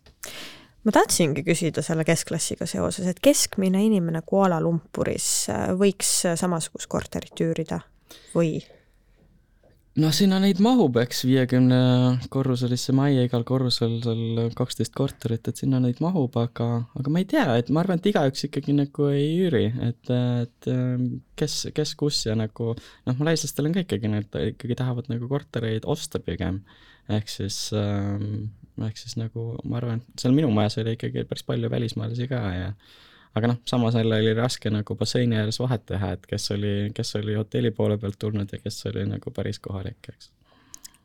[0.85, 6.89] ma tahtsingi küsida selle keskklassiga seoses, et keskmine inimene Kuala Lumpuris äh, võiks äh, samasugust
[6.91, 7.81] korterit üürida
[8.35, 8.59] või?
[9.99, 11.79] no sinna neid mahub, eks, viiekümne
[12.31, 17.27] korruselisse majja, igal korrusel seal kaksteist korterit, et sinna neid mahub, aga, aga ma ei
[17.29, 21.95] tea, et ma arvan, et igaüks ikkagi nagu ei üüri, et, et ähm, kes, kes
[21.99, 26.63] kus ja nagu noh, malaislastel on ka ikkagi, nad ikkagi tahavad nagu kortereid osta pigem,
[27.11, 28.53] ehk siis ähm,
[28.87, 32.41] ehk siis nagu ma arvan, et seal minu majas oli ikkagi päris palju välismaalasi ka
[32.55, 32.73] ja
[33.35, 37.15] aga noh, samas jälle oli raske nagu basseini ääres vahet teha, et kes oli, kes
[37.19, 40.31] oli hotelli poole pealt tulnud ja kes oli nagu päris kohalik, eks.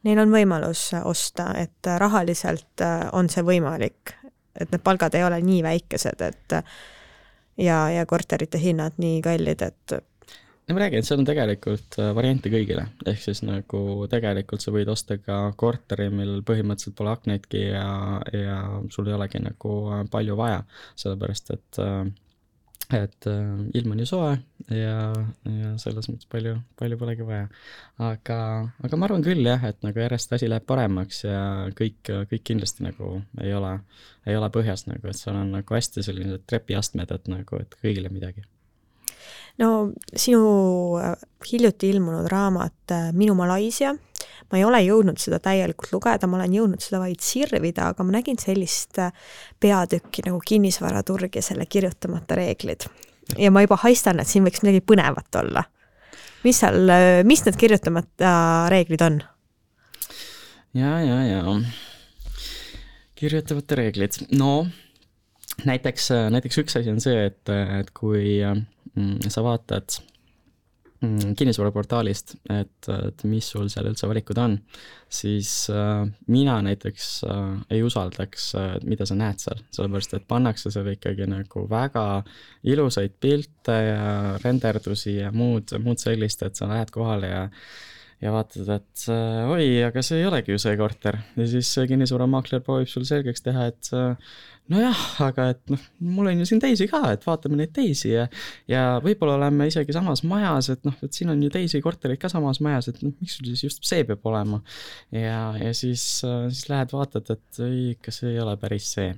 [0.04, 4.12] Neil on võimalus osta, et rahaliselt äh, on see võimalik,
[4.60, 6.58] et need palgad ei ole nii väikesed, et
[7.56, 9.96] ja, ja korterite hinnad nii kallid, et
[10.72, 14.88] ma räägin, et seal on tegelikult äh, variante kõigile, ehk siis nagu tegelikult sa võid
[14.92, 17.86] osta ka korteri, millel põhimõtteliselt pole aknaidki ja,
[18.32, 18.58] ja
[18.94, 20.62] sul ei olegi nagu äh, palju vaja,
[21.00, 22.04] sellepärast et äh,
[22.94, 24.34] et ilm on ju soe
[24.76, 25.06] ja,
[25.48, 27.46] ja selles mõttes palju, palju polegi vaja.
[27.96, 28.36] aga,
[28.84, 31.40] aga ma arvan küll jah, et nagu järjest asi läheb paremaks ja
[31.80, 33.78] kõik, kõik kindlasti nagu ei ole,
[34.28, 38.12] ei ole põhjas nagu, et seal on nagu hästi sellised trepiastmed, et nagu, et kõigile
[38.12, 38.44] midagi
[39.62, 40.40] no sinu
[40.98, 41.14] äh,
[41.52, 43.94] hiljuti ilmunud raamat äh, Minu Malaisia,
[44.50, 48.16] ma ei ole jõudnud seda täielikult lugeda, ma olen jõudnud seda vaid sirvida, aga ma
[48.16, 49.14] nägin sellist äh,
[49.62, 52.88] peatükki nagu kinnisvaraturg ja selle kirjutamata reeglid.
[53.38, 55.64] ja ma juba haistan, et siin võiks midagi põnevat olla.
[56.44, 56.90] mis seal,
[57.24, 58.34] mis need kirjutamata
[58.72, 59.22] reeglid on?
[60.74, 61.58] ja, ja, ja
[63.14, 64.66] kirjutamata reeglid, no
[65.64, 68.73] näiteks, näiteks üks asi on see, et, et kui Mm,
[69.28, 69.96] sa vaatad
[71.00, 74.58] mm, kinnisvaraportaalist, et, et mis sul seal üldse valikud on,
[75.10, 77.40] siis äh, mina näiteks äh,
[77.76, 82.06] ei usaldaks äh,, mida sa näed seal, sellepärast et pannakse seal ikkagi nagu väga
[82.70, 84.12] ilusaid pilte ja
[84.44, 87.48] renderdusi ja muud, muud sellist, et sa lähed kohale ja
[88.22, 91.18] ja vaatad, et äh, oi, aga see ei olegi ju see korter.
[91.36, 94.36] Ja siis kinnisvaramaakler proovib sul selgeks teha, et äh,
[94.72, 95.80] nojah, aga et noh,
[96.14, 98.24] mul on ju siin teisi ka, et vaatame neid teisi ja
[98.70, 102.30] ja võib-olla oleme isegi samas majas, et noh, et siin on ju teisi kortereid ka
[102.32, 104.62] samas majas, et noh, miks sul siis just see peab olema.
[105.12, 109.12] ja, ja siis, siis lähed vaatad, et ei, ikka see ei ole päris see.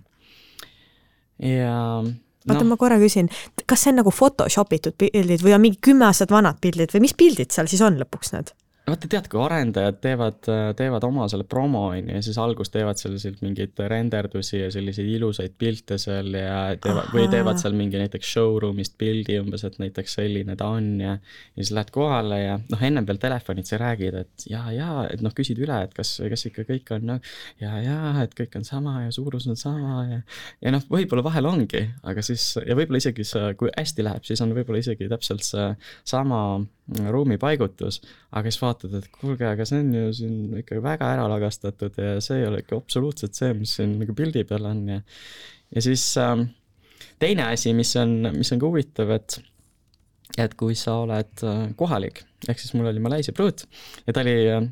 [1.46, 3.30] ja oota no., ma korra küsin,
[3.66, 7.06] kas see on nagu Photoshop itud pildid või on mingi kümme aastat vanad pildid või
[7.06, 8.54] mis pildid seal siis on lõpuks need?
[8.86, 13.00] Vaata, tead, kui arendajad teevad, teevad oma selle promo, on ju, ja siis alguses teevad
[13.00, 18.30] selliseid mingeid renderdusi ja selliseid ilusaid pilte seal ja teevad, või teevad seal mingi näiteks
[18.36, 22.82] showroom'ist pildi umbes, et näiteks selline ta on ja ja siis lähed kohale ja noh,
[22.88, 26.46] ennem veel telefonit sa räägid, et jaa, jaa, et noh, küsid üle, et kas, kas
[26.50, 30.20] ikka kõik on noh, jaa, jaa, et kõik on sama ja suurus on sama ja
[30.62, 34.42] ja noh, võib-olla vahel ongi, aga siis, ja võib-olla isegi sa, kui hästi läheb, siis
[34.44, 35.68] on võib-olla isegi täpselt see
[36.06, 36.40] sama
[36.86, 41.96] ruumipaigutus, aga siis vaatad, et kuulge, aga see on ju siin ikka väga ära lagastatud
[42.00, 45.00] ja see ei ole ikka absoluutselt see, mis siin nagu pildi peal on ja
[45.74, 46.38] ja siis äh,
[47.22, 49.38] teine asi, mis on, mis on ka huvitav, et
[50.42, 53.64] et kui sa oled äh, kohalik, ehk siis mul oli Malaisia pruut
[54.06, 54.66] ja ta oli äh,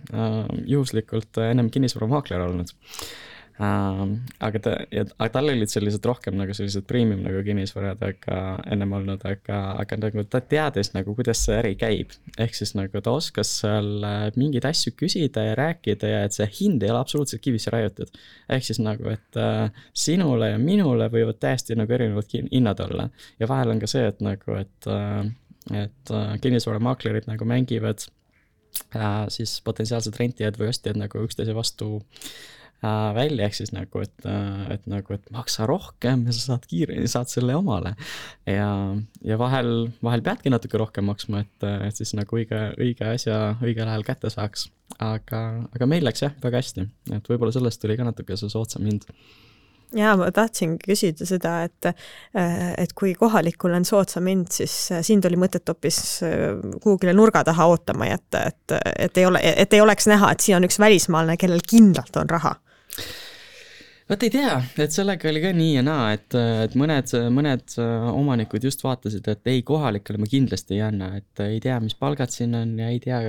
[0.69, 2.75] juhuslikult ennem kinnisvaramaakler olnud
[3.55, 8.39] aga ta, aga tal olid sellised rohkem nagu sellised premium nagu kinnisvarad, aga
[8.75, 12.17] ennem olnud, aga, aga nagu ta teadis nagu, kuidas see äri käib.
[12.35, 16.49] ehk siis nagu ta oskas seal äh, mingeid asju küsida ja rääkida ja et see
[16.59, 18.11] hind ei ole absoluutselt kivisse raiutud.
[18.49, 23.49] ehk siis nagu, et äh, sinule ja minule võivad täiesti nagu erinevad hinnad olla ja
[23.49, 25.23] vahel on ka see, et nagu, et äh,,
[25.73, 28.03] et äh, kinnisvaramaaklerid nagu mängivad
[28.99, 32.03] äh, siis potentsiaalsed rentijad või ostjad nagu üksteise vastu
[33.15, 37.09] välja, ehk siis nagu, et, äh, et nagu, et maksa rohkem ja sa saad kiiremini,
[37.11, 37.95] saad selle omale.
[38.47, 38.69] ja,
[39.25, 43.89] ja vahel, vahel peadki natuke rohkem maksma, et, et siis nagu õige, õige asja õigel
[43.89, 44.69] ajal kätte saaks.
[45.01, 45.41] aga,
[45.75, 46.85] aga meil läks jah, väga hästi,
[47.17, 49.09] et võib-olla sellest tuli ka natuke see soodsam hind
[49.95, 51.89] jaa, ma tahtsingi küsida seda, et
[52.35, 54.75] et kui kohalikul on soodsam hind, siis
[55.07, 55.99] sind oli mõtet hoopis
[56.83, 58.77] kuhugile nurga taha ootama jätta, et,
[59.09, 62.31] et ei ole, et ei oleks näha, et siin on üks välismaalane, kellel kindlalt on
[62.31, 62.57] raha
[64.05, 67.75] vot ei tea, et sellega oli ka nii ja naa, et, et mõned, mõned
[68.13, 72.33] omanikud just vaatasid, et ei, kohalikele ma kindlasti ei anna, et ei tea, mis palgad
[72.35, 73.21] siin on ja ei tea,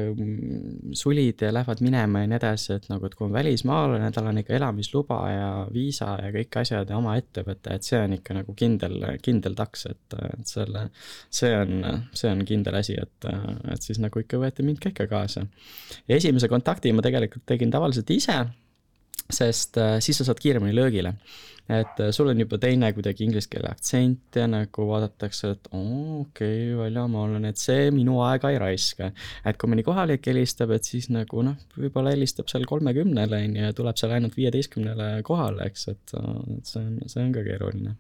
[1.00, 4.42] sulid ja lähevad minema ja nii edasi, et nagu, et kui on välismaalane, tal on
[4.44, 8.58] ikka elamisluba ja viisa ja kõik asjad ja oma ettevõte, et see on ikka nagu
[8.60, 10.90] kindel, kindel taks, et, et selle,
[11.32, 13.32] see on, see on kindel asi, et,
[13.72, 15.48] et siis nagu ikka võeti mind ka ikka kaasa.
[16.12, 18.44] esimese kontakti ma tegelikult tegin tavaliselt ise
[19.32, 21.16] sest äh, siis sa saad kiiremini löögile.
[21.66, 26.20] et äh, sul on juba teine kuidagi inglise keele aktsent ja nagu vaadatakse, et okei
[26.20, 29.12] okay,, väljamaalane, et see minu aega ei raiska.
[29.46, 33.68] et kui mõni kohalik helistab, et siis nagu noh, võib-olla helistab seal kolmekümnele on ju
[33.68, 36.18] ja tuleb seal ainult viieteistkümnele kohale, eks, et
[36.70, 37.98] see on, see on ka keeruline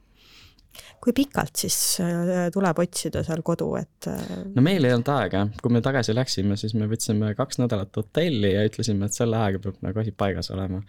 [1.03, 4.07] kui pikalt siis äh, tuleb otsida seal kodu, et?
[4.09, 4.23] Äh,
[4.55, 8.55] no meil ei olnud aega, kui me tagasi läksime, siis me võtsime kaks nädalat hotelli
[8.55, 10.81] ja ütlesime, et selle ajaga peab nagu asi paigas olema.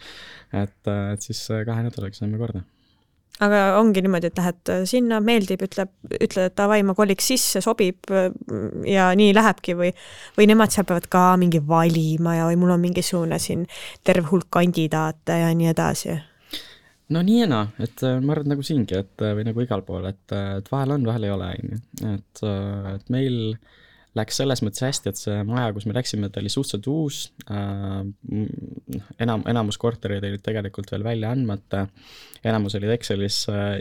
[0.52, 2.64] et, äh, et siis kahe nädalaga saime korda
[3.44, 8.08] aga ongi niimoodi, et lähed sinna, meeldib, ütleb, ütled, et davai, ma koliks sisse, sobib
[8.88, 9.90] ja nii lähebki või,
[10.38, 13.66] või nemad seal peavad ka mingi valima ja, või mul on mingisugune siin
[14.08, 16.16] terve hulk kandidaate ja nii edasi
[17.14, 19.84] no nii ja naa, et äh, ma arvan, nagu siingi, et äh, või nagu igal
[19.86, 21.80] pool, et, äh, et vahel on, vahel ei ole, on ju.
[22.12, 22.44] et,
[22.94, 23.38] et meil
[24.16, 27.18] läks selles mõttes hästi, et see maja, kus me läksime, ta oli suhteliselt uus
[27.52, 28.04] äh,.
[29.22, 31.86] enam, enamus kortereid olid tegelikult veel välja andmata.
[32.46, 33.80] enamus olid Excelis äh,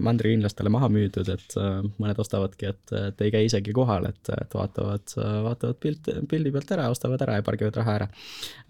[0.00, 4.56] mandrihiinlastele maha müüdud, et äh, mõned ostavadki, et, et ei käi isegi kohal, et, et
[4.58, 5.16] vaatavad,
[5.48, 8.10] vaatavad pilt, pildi pealt ära, ostavad ära ja pargivad raha ära.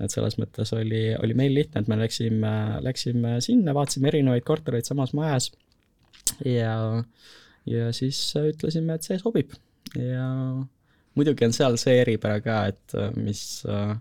[0.02, 4.88] et selles mõttes oli, oli meil lihtne, et me läksime, läksime sinna, vaatasime erinevaid kortereid
[4.88, 5.50] samas majas
[6.46, 6.76] ja,
[7.66, 9.56] ja siis ütlesime, et see sobib
[9.98, 10.28] ja
[11.18, 13.94] muidugi on seal see eripära ka, et äh, mis, äh,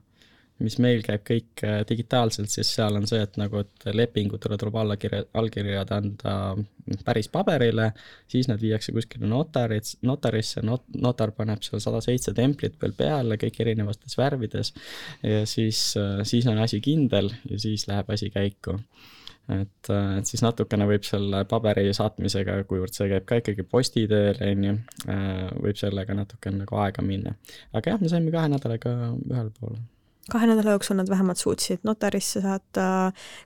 [0.61, 4.77] mis meil käib kõik äh, digitaalselt, siis seal on see, et nagu, et lepingutele tuleb
[4.83, 6.35] allakirja, allkirjad anda
[7.05, 7.91] päris paberile,
[8.31, 13.39] siis need viiakse kuskile notarit, notarisse, not-, notar paneb seal sada seitse templit veel peale,
[13.41, 14.73] kõik erinevates värvides,
[15.25, 15.91] ja siis,
[16.27, 18.79] siis on asi kindel ja siis läheb asi käiku
[19.55, 24.05] et, äh, et siis natukene võib selle paberi saatmisega, kuivõrd see käib ka ikkagi posti
[24.11, 24.75] teel, on ju,
[25.07, 27.35] äh, võib sellega natukene nagu aega minna.
[27.73, 29.81] aga jah, me saime kahe nädalaga ühele poole
[30.31, 32.85] kahe nädala jooksul nad vähemalt suutsid notarisse saata,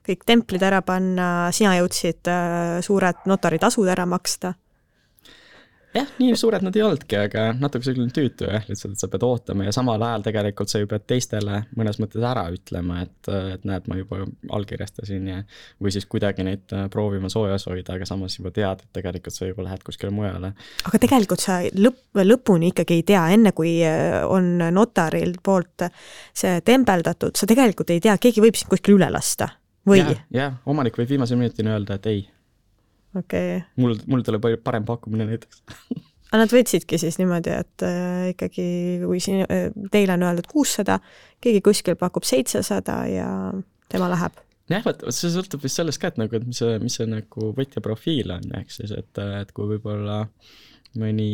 [0.06, 4.54] kõik templid ära panna, sina jõudsid äh, suured notaritasud ära maksta
[5.96, 9.24] jah, nii suured nad ei olnudki, aga natuke selline tüütu jah, lihtsalt, et sa pead
[9.26, 13.66] ootama ja samal ajal tegelikult sa ju pead teistele mõnes mõttes ära ütlema, et, et
[13.68, 14.22] näed, ma juba
[14.58, 15.42] allkirjastasin ja
[15.82, 19.50] või siis kuidagi neid äh, proovima soojas hoida, aga samas juba tead, et tegelikult sa
[19.50, 20.54] juba lähed kuskile mujale.
[20.90, 25.88] aga tegelikult sa lõpp, lõpuni ikkagi ei tea, enne kui äh, on notaril poolt
[26.36, 29.54] see tembeldatud, sa tegelikult ei tea, keegi võib sind kuskil üle lasta
[29.88, 30.04] või?
[30.34, 32.26] jah, omanik võib viimase minutini öelda, et ei
[33.16, 33.58] okei.
[33.58, 33.64] Okay..
[33.82, 35.64] mul, mul tuleb parem pakkumine näiteks.
[36.32, 38.66] Aga nad võtsidki siis niimoodi, et äh, ikkagi
[39.06, 40.98] kui siin äh, teile on öeldud kuussada,
[41.44, 43.30] keegi kuskil pakub seitsesada ja
[43.92, 44.42] tema läheb.
[44.72, 47.52] Jah, vot see sõltub vist sellest ka, et nagu, et mis see, mis see nagu
[47.56, 50.24] võtja profiil on, ehk siis, et, et kui võib-olla
[50.98, 51.30] mõni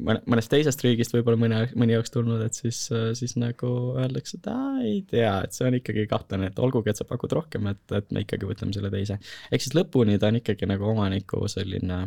[0.00, 2.84] mõnest teisest riigist võib-olla mõne, mõni oleks tulnud, et siis,
[3.18, 7.00] siis nagu öeldakse, et aa, ei tea, et see on ikkagi kahtlane, et olgugi, et
[7.00, 9.18] sa pakud rohkem, et, et me ikkagi võtame selle teise.
[9.50, 12.00] ehk siis lõpuni ta on ikkagi nagu omaniku selline,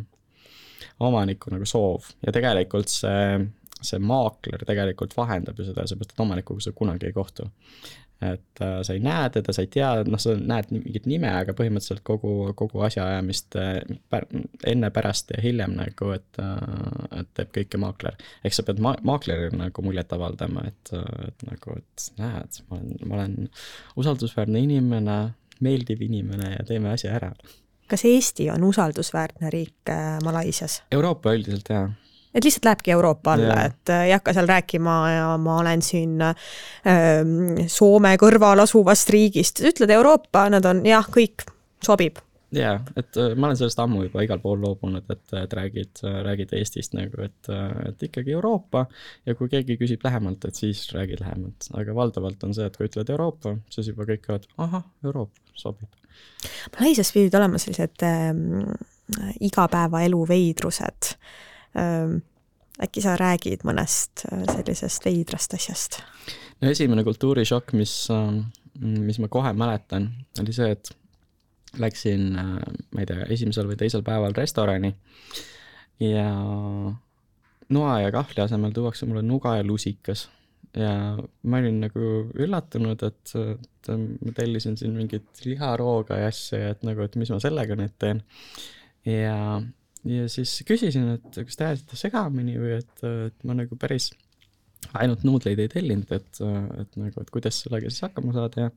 [1.06, 3.38] omaniku nagu soov ja tegelikult see,
[3.82, 7.50] see maakler tegelikult vahendab ju seda, seepärast et omanikuga sa kunagi ei kohtu
[8.22, 11.56] et äh, sa ei näe teda, sa ei tea, noh, sa näed mingit nime, aga
[11.58, 14.28] põhimõtteliselt kogu, kogu asjaajamist äh, pär,
[14.68, 18.16] enne, pärast ja hiljem nagu, et, äh, et teeb kõike maakler.
[18.48, 20.94] ehk sa pead ma-, maaklerile nagu muljet avaldama, et,
[21.28, 23.38] et nagu, et näed, ma olen, ma olen
[24.00, 25.20] usaldusväärne inimene,
[25.66, 27.34] meeldiv inimene ja teeme asja ära.
[27.92, 30.82] kas Eesti on usaldusväärne riik Malaisias?
[30.96, 31.86] Euroopa üldiselt jaa
[32.36, 35.82] et lihtsalt lähebki Euroopa alla yeah., et äh, ei hakka seal rääkima ja ma olen
[35.86, 36.36] siin äh,
[37.72, 41.48] Soome kõrval asuvast riigist, ütled Euroopa, nad on jah, kõik
[41.84, 42.20] sobib.
[42.56, 46.54] Jaa, et äh, ma olen sellest ammu juba igal pool loobunud, et, et räägid, räägid
[46.60, 47.52] Eestist nagu, et,
[47.90, 48.86] et ikkagi Euroopa.
[49.28, 52.90] Ja kui keegi küsib lähemalt, et siis räägid lähemalt, aga valdavalt on see, et kui
[52.90, 55.90] ütled Euroopa, siis juba kõik öelvad, ahah, Euroopa, sobib.
[56.78, 58.30] Malaisias pidid olema sellised äh,
[59.44, 61.16] igapäevaelu veidrused.
[61.16, 61.44] äh,
[61.76, 66.02] äkki sa räägid mõnest äh, sellisest veidrast asjast?
[66.62, 68.46] no esimene kultuurishokk, mis, ähm,
[68.80, 70.10] mis ma kohe mäletan,
[70.42, 70.92] oli see, et
[71.80, 72.54] läksin, äh,
[72.96, 74.96] ma ei tea, esimesel või teisel päeval restorani
[76.04, 76.30] ja
[77.76, 80.28] noa ja kahvli asemel tuuakse mulle nuga ja lusikas
[80.76, 80.92] ja
[81.48, 87.06] ma olin nagu üllatunud, et, et ma tellisin siin mingit liharooga ja asja, et nagu,
[87.06, 88.22] et mis ma sellega nüüd teen.
[89.08, 89.62] ja,
[90.10, 94.12] ja siis küsisin, et kas te ajasite segamini või et, et ma nagu päris
[94.96, 96.42] ainult nuudleid ei tellinud, et,
[96.82, 98.74] et nagu, et kuidas sellega siis hakkama saada ja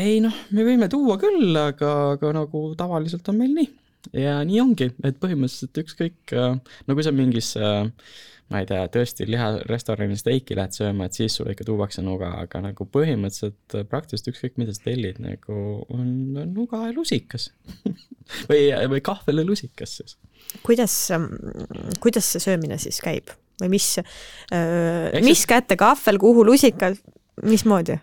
[0.00, 3.70] ei noh, me võime tuua küll, aga, aga nagu tavaliselt on meil nii.
[4.20, 8.14] ja nii ongi, et põhimõtteliselt ükskõik, no kui sa mingisse äh,
[8.52, 12.60] ma ei tea, tõesti liharestorani steiki lähed sööma, et siis sulle ikka tuuakse nuga, aga
[12.66, 15.60] nagu põhimõtteliselt praktiliselt ükskõik, mida sa tellid, nagu
[15.94, 16.10] on
[16.52, 17.50] nuga ja lusikas
[18.50, 20.18] või, või kahvel ja lusikas siis.
[20.66, 20.98] kuidas,
[22.04, 23.92] kuidas see söömine siis käib või mis,
[25.24, 26.98] mis kätte kahvel, kuhu lusikas,
[27.46, 27.98] mismoodi?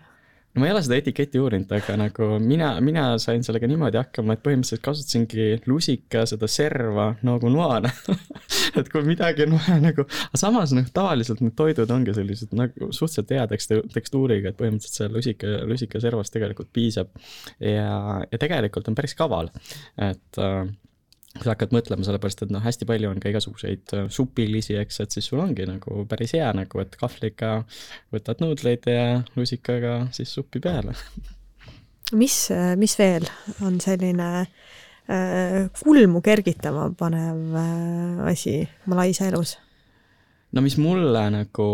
[0.52, 4.36] No ma ei ole seda etiketti uurinud, aga nagu mina, mina sain sellega niimoodi hakkama,
[4.36, 7.92] et põhimõtteliselt kasutasingi lusika seda serva nagu noana
[8.78, 12.90] et kui midagi on vaja nagu, aga samas noh, tavaliselt need toidud ongi sellised nagu
[12.92, 17.12] suhteliselt hea tekstu-, tekstuuriga, et põhimõtteliselt see lusika, lusika servast tegelikult piisab.
[17.60, 19.48] ja, ja tegelikult on päris kaval,
[20.00, 20.66] et äh,
[21.40, 25.16] sa hakkad mõtlema, sellepärast et noh, hästi palju on ka igasuguseid äh, supilisi, eks, et
[25.16, 27.54] siis sul ongi nagu päris hea nagu, et kahvliga
[28.12, 29.06] võtad nuudleid ja
[29.38, 30.94] lusikaga siis suppi peale.
[32.20, 32.36] mis,
[32.76, 33.28] mis veel
[33.64, 39.56] on selline äh, kulmu kergitama panev äh, asi Malaisia elus?
[40.52, 41.68] no mis mulle nagu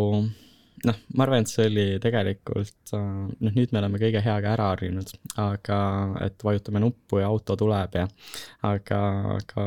[0.86, 4.68] noh, ma arvan, et see oli tegelikult, äh, noh, nüüd me oleme kõige heaga ära
[4.72, 5.10] harjunud,
[5.42, 5.80] aga
[6.26, 8.06] et vajutame nuppu ja auto tuleb ja
[8.68, 9.00] aga,
[9.38, 9.66] aga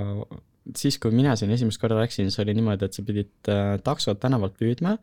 [0.77, 4.19] siis, kui mina siin esimest korda läksin, siis oli niimoodi, et sa pidid äh, taksot
[4.21, 4.93] tänavalt püüdma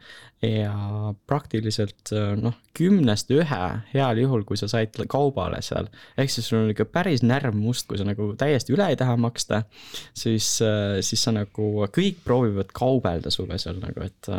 [0.44, 6.46] ja praktiliselt äh, noh, kümnest ühe heal juhul, kui sa said kaubale seal, ehk siis
[6.50, 9.64] sul on ikka päris närvmust, kui sa nagu täiesti üle ei taha maksta,
[10.16, 14.32] siis, äh, siis sa nagu, kõik proovivad kaubelda sulle seal nagu, et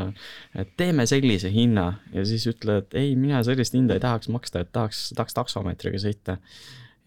[0.60, 4.72] et teeme sellise hinna ja siis ütled, ei, mina sellist hinda ei tahaks maksta, et
[4.76, 6.38] tahaks, tahaks taksomeetriga sõita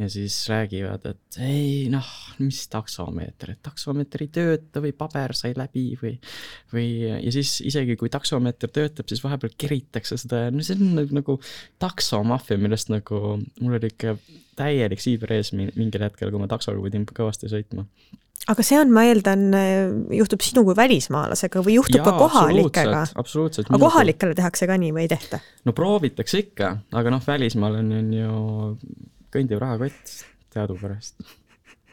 [0.00, 2.08] ja siis räägivad, et ei noh,
[2.42, 6.14] mis taksomeeter, et taksomeeter ei tööta või paber sai läbi või,
[6.72, 10.96] või ja siis isegi kui taksomeeter töötab, siis vahepeal keritakse seda ja no see on
[10.98, 11.38] nagu, nagu
[11.82, 14.16] taksomaffia, millest nagu mul oli ikka
[14.58, 17.86] täielik siiber ees mingil hetkel, kui ma taksoga pidin kõvasti sõitma
[18.50, 19.44] aga see on, ma eeldan,
[20.16, 23.04] juhtub sinu kui välismaalasega või juhtub Jaa, ka kohalikega?
[23.20, 23.70] absoluutselt.
[23.70, 25.38] aga kohalikele tehakse ka nii või ei tehta?
[25.68, 28.40] no proovitakse ikka, aga noh, välismaal on, on ju
[29.32, 30.18] kõndiv rahakott
[30.52, 31.16] teadupärast.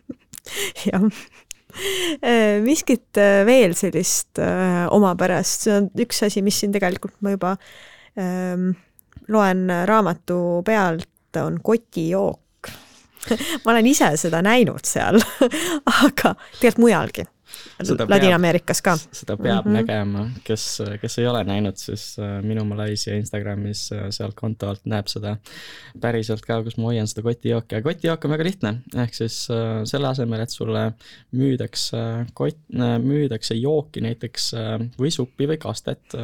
[0.90, 1.06] jah.
[2.26, 7.36] Äh, miskit äh, veel sellist äh, omapärast, see on üks asi, mis siin tegelikult ma
[7.36, 7.54] juba
[8.20, 8.72] ähm,
[9.30, 11.08] loen raamatu pealt,
[11.40, 12.72] on kotijook.
[13.64, 15.20] Ma olen ise seda näinud seal
[16.08, 17.26] aga tegelikult mujalgi
[17.80, 18.96] Ladina-Ameerikas ka.
[18.98, 19.78] seda peab mm -hmm.
[19.80, 24.86] nägema, kes, kes ei ole näinud, siis äh, minu Malaisia Instagramis äh, sealt konto alt
[24.86, 25.38] näeb seda
[26.02, 29.84] päriselt ka, kus ma hoian seda kotijooki, aga kotijook on väga lihtne, ehk siis äh,
[29.90, 30.92] selle asemel, et sulle
[31.32, 32.60] müüdakse kott,
[33.04, 34.52] müüdakse jooki näiteks
[35.00, 36.16] või suppi või kastet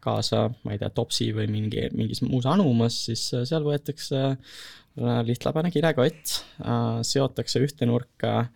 [0.00, 4.36] kaasa, ma ei tea, topsi või mingi, mingis muus anumas, siis seal võetakse
[5.26, 6.40] lihtlabane kilekott,
[7.06, 8.48] seotakse ühte nurka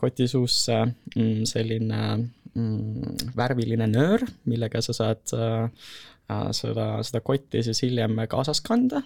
[0.00, 0.78] koti suusse
[1.16, 2.00] mm, selline
[2.54, 5.68] mm, värviline nöör, millega sa saad äh,
[6.30, 9.02] äh, seda, seda kotti siis hiljem kaasas kanda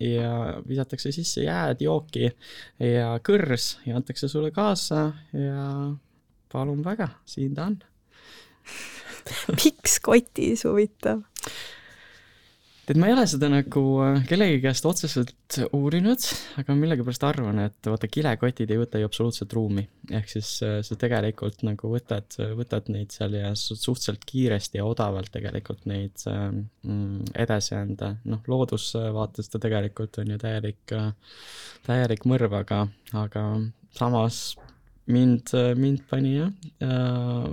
[0.00, 0.30] ja
[0.66, 2.30] visatakse sisse jääd, jooki
[2.80, 5.66] ja kõrs ja antakse sulle kaasa ja
[6.52, 7.78] palun väga, siin ta on
[9.58, 11.22] miks kotis, huvitav?
[12.86, 16.22] Tead, ma ei ole seda nagu äh, kellegi käest otseselt uurinud,
[16.60, 19.86] aga millegipärast arvan, et vaata, kilekotid ei võta ju absoluutselt ruumi.
[20.10, 25.32] ehk siis äh, sa tegelikult nagu võtad, võtad neid seal ja suhteliselt kiiresti ja odavalt
[25.34, 28.14] tegelikult neid mm, edasi anda.
[28.24, 30.96] noh, loodusvaates ta tegelikult on ju täielik,
[31.86, 32.84] täielik mõrv, aga,
[33.18, 33.48] aga
[33.96, 34.44] samas
[35.10, 37.50] mind, mind pani jah äh,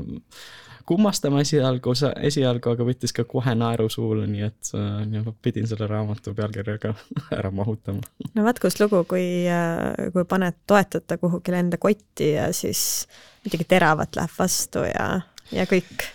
[0.86, 1.94] kummastama esialgu,
[2.28, 6.94] esialgu, aga võttis ka kohe naeru suule, nii et äh, pidin selle raamatu pealkirjaga
[7.40, 8.04] ära mahutama.
[8.34, 13.06] no vaat kus lugu, kui, äh, kui paned toetada kuhugile enda kotti ja siis
[13.46, 15.08] midagi teravat läheb vastu ja,
[15.52, 16.08] ja kõik,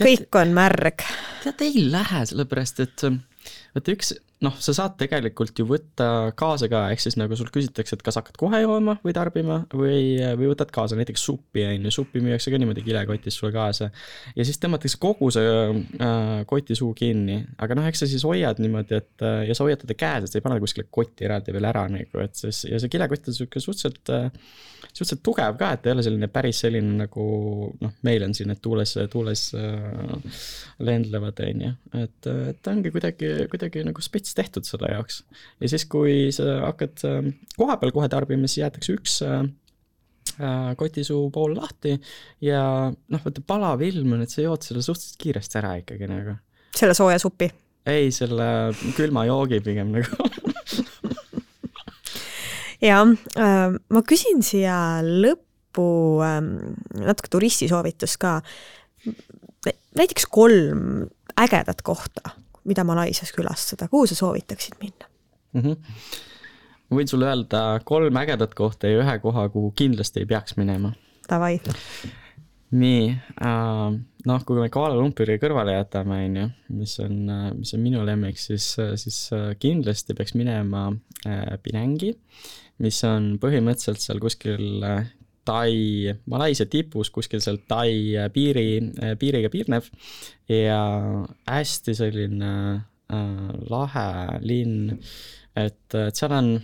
[0.00, 1.06] kõik on märg.
[1.42, 6.84] tead, ei lähe, sellepärast et vaata üks noh, sa saad tegelikult ju võtta kaasa ka,
[6.92, 10.72] ehk siis nagu sul küsitakse, et kas hakkad kohe jooma või tarbima või, või võtad
[10.74, 13.90] kaasa näiteks suppi, on ju, suppi müüakse ka niimoodi kilekotis sulle kaasa.
[14.36, 18.60] ja siis tõmmatakse kogu see äh, koti suu kinni, aga noh, eks sa siis hoiad
[18.62, 21.54] niimoodi, et äh, ja sa hoiad teda käes, et sa ei pane kuskile kotti eraldi
[21.54, 24.30] veel ära nagu, et siis ja see kilekott on sihuke suhteliselt äh,
[24.90, 27.24] suhteliselt tugev ka, et ei ole selline päris selline nagu
[27.80, 30.42] noh, meil on siin need tuules, tuules äh,
[30.84, 31.72] lendlevad, on ju.
[32.02, 35.22] et, et ta ongi kuidagi, kuidagi nagu spets tehtud selle jaoks.
[35.60, 39.42] ja siis, kui sa hakkad äh, kohapeal kohe tarbima, siis jäetakse üks äh,
[40.40, 41.98] äh, kotisuu pool lahti
[42.44, 42.62] ja
[42.92, 46.38] noh, vaata palav ilm on, et sa jood selle suhteliselt kiiresti ära ikkagi nagu.
[46.76, 47.50] selle sooja supi?
[47.86, 48.46] ei, selle
[48.96, 50.30] külma joogi pigem nagu
[52.82, 53.00] ja
[53.38, 54.76] äh, ma küsin siia
[55.06, 55.88] lõppu
[56.24, 56.38] äh,
[57.02, 58.40] natuke turistisoovitust ka.
[59.98, 61.08] näiteks kolm
[61.38, 62.34] ägedat kohta,
[62.64, 65.08] mida Malaisias külastada, kuhu sa soovitaksid minna
[65.52, 65.60] mm?
[65.60, 65.76] -hmm.
[66.88, 70.92] ma võin sulle öelda kolm ägedat kohta ja ühe koha, kuhu kindlasti ei peaks minema.
[71.28, 71.60] Davai.
[72.70, 73.10] nii
[73.44, 77.18] äh,, noh, kui me Kuala Lumpuri kõrvale jätame, on ju, mis on,
[77.58, 80.88] mis on minu lemmik, siis, siis kindlasti peaks minema
[81.26, 82.50] äh, Penangi äh,
[82.82, 85.10] mis on põhimõtteliselt seal kuskil äh,
[85.44, 85.72] Tai,
[86.30, 88.66] Malaisia tipus, kuskil seal Tai äh, piiri,
[89.02, 89.88] äh, piiriga piirnev
[90.50, 90.82] ja
[91.48, 94.08] hästi selline äh, lahe
[94.44, 94.98] linn,
[95.56, 96.54] et, et seal on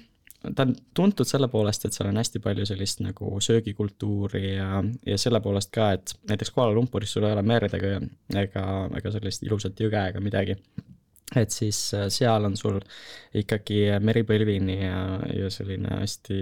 [0.55, 5.19] ta on tuntud selle poolest, et seal on hästi palju sellist nagu söögikultuuri ja, ja
[5.19, 7.97] selle poolest ka, et näiteks Kuala Lumpuris sul ei ole merd ega,
[8.39, 8.65] ega,
[9.01, 10.55] ega sellist ilusat jõge ega midagi
[11.37, 12.79] et siis äh, seal on sul
[13.37, 15.01] ikkagi meripõlvini ja,
[15.35, 16.39] ja selline hästi,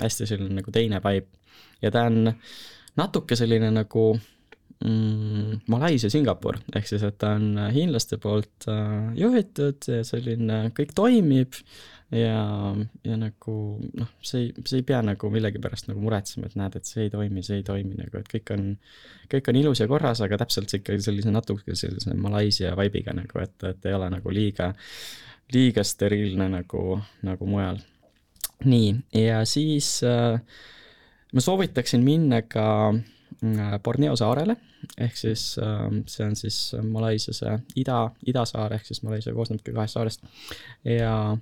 [0.00, 1.44] hästi selline nagu teine vibe.
[1.82, 2.30] Ja ta on
[2.96, 4.06] natuke selline nagu
[4.84, 10.94] mm, Malaisia Singapur, ehk siis, et ta on hiinlaste poolt äh, juhitud ja selline, kõik
[10.96, 11.60] toimib
[12.14, 12.74] ja,
[13.04, 13.56] ja nagu
[13.98, 17.12] noh, see ei, sa ei pea nagu millegipärast nagu muretsema, et näed, et see ei
[17.12, 18.68] toimi, see ei toimi nagu, et kõik on,
[19.32, 23.56] kõik on ilus ja korras, aga täpselt ikkagi sellise natuke sellise Malaisia vibe'iga nagu, et,
[23.66, 24.72] et ei ole nagu liiga,
[25.54, 27.82] liiga steriilne nagu, nagu mujal.
[28.64, 28.94] nii,
[29.26, 30.40] ja siis äh,
[31.34, 34.56] ma soovitaksin minna ka äh, Borneo saarele,
[34.98, 37.42] ehk siis äh, see on siis Malaisias
[37.76, 40.26] ida, idasaar, ehk siis Malaisia koosnebki kahest saarest.
[40.84, 41.36] Ja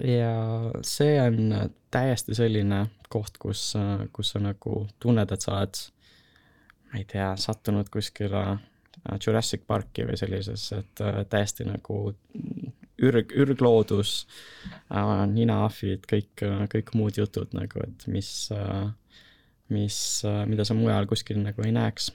[0.00, 0.34] ja
[0.82, 3.72] see on täiesti selline koht, kus,
[4.12, 5.80] kus sa nagu tunned, et sa oled,
[6.92, 12.14] ma ei tea, sattunud kuskile äh, Jurassic Parki või sellisesse, et äh, täiesti nagu
[13.02, 14.14] ürg, ürgloodus
[14.90, 18.32] äh,, ninaahvid, kõik, kõik muud jutud nagu, et mis,
[19.72, 19.98] mis,
[20.48, 22.12] mida sa mujal kuskil nagu ei näeks.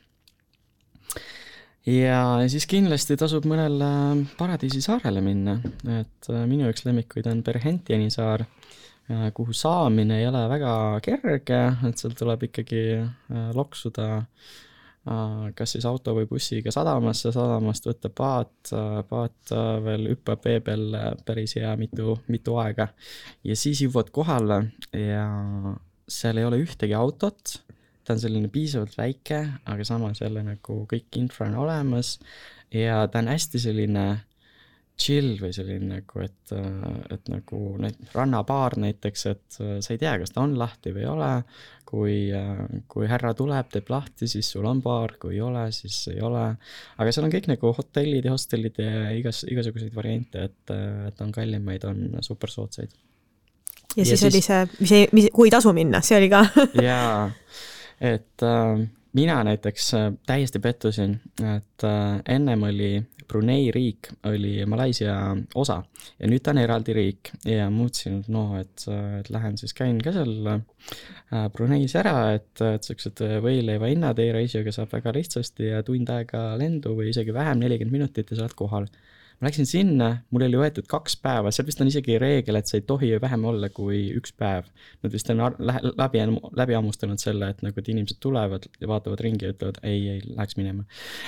[1.88, 3.88] Ja siis kindlasti tasub mõnele
[4.35, 5.53] Paradiisi saarele minna,
[5.88, 8.43] et äh, minu üks lemmikuid on Berhentiani saar,
[9.07, 10.73] äh, kuhu saamine ei ole väga
[11.05, 14.25] kerge, et seal tuleb ikkagi äh, loksuda
[15.55, 18.71] kas siis auto või bussiga sadamasse, sadamast võtta paat,
[19.09, 19.53] paat
[19.85, 22.89] veel hüppab vee peal päris hea mitu, mitu aega.
[23.47, 24.59] Ja siis jõuad kohale
[24.91, 25.27] ja
[26.07, 27.61] seal ei ole ühtegi autot.
[28.07, 32.17] Ta on selline piisavalt väike, aga samas jälle nagu kõik infra on olemas.
[32.71, 34.05] Ja ta on hästi selline
[34.97, 36.53] chill või selline nagu, et,
[37.13, 41.11] et nagu need rannabaar näiteks, et sa ei tea, kas ta on lahti või ei
[41.11, 41.31] ole.
[41.87, 42.15] kui,
[42.91, 46.43] kui härra tuleb, teeb lahti, siis sul on baar, kui ei ole, siis ei ole.
[46.97, 50.75] aga seal on kõik nagu hotellid ja hostellid ja igas, igasuguseid variante, et,
[51.07, 52.91] et on kallimaid, on super soodsaid.
[53.95, 56.33] ja siis, ja siis oli see, mis ei, mis, kuhu ei tasu minna, see oli
[56.33, 56.43] ka
[56.89, 57.29] jaa
[57.99, 58.87] et äh,
[59.18, 61.20] mina näiteks äh, täiesti pettusin,
[61.55, 62.91] et äh, ennem oli
[63.28, 65.15] Brunei riik oli Malaisia
[65.55, 65.82] osa
[66.20, 67.32] ja nüüd ta on eraldi riik.
[67.45, 70.61] Ja mõtlesin, et noh, et, äh, et lähen siis käin ka seal
[71.53, 76.95] Bruneis ära, et, et siuksed võileiva hinnad e-reisijaga saab väga lihtsasti ja tund aega lendu
[76.95, 78.88] või isegi vähem, nelikümmend minutit ja sa oled kohal
[79.38, 82.77] ma läksin sinna, mul oli võetud kaks päeva, seal vist on isegi reegel, et sa
[82.79, 84.69] ei tohi vähem olla kui üks päev.
[85.05, 86.23] Nad vist on läbi,
[86.57, 90.21] läbi hammustanud selle, et nagu, et inimesed tulevad ja vaatavad ringi ja ütlevad ei, ei,
[90.33, 90.88] läheks minema.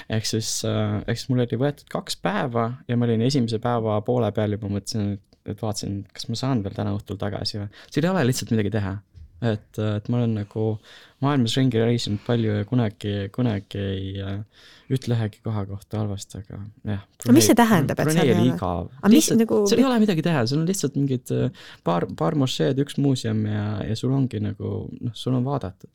[0.10, 4.00] ehk siis, äh, ehk siis mul oli võetud kaks päeva ja ma olin esimese päeva
[4.06, 7.70] poole peal juba mõtlesin, et vaatasin, kas ma saan veel täna õhtul tagasi või.
[7.90, 8.98] seal ei ole lihtsalt midagi teha
[9.42, 10.66] et, et ma olen nagu
[11.24, 14.38] maailmas ringi reisinud palju ja kunagi, kunagi ei äh,
[14.94, 16.60] ütle ühegi koha kohta halvasti, aga
[16.92, 17.04] jah.
[17.24, 18.56] aga mis see tähendab, et seal ei ole?
[18.58, 22.38] aga mis nagu seal ei ole midagi teha, seal on lihtsalt mingid äh, paar, paar
[22.40, 25.92] mošeed, üks muuseum ja, ja sul ongi nagu noh, sul on vaadatud.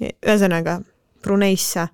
[0.00, 0.80] ühesõnaga,
[1.24, 1.88] Bruneisse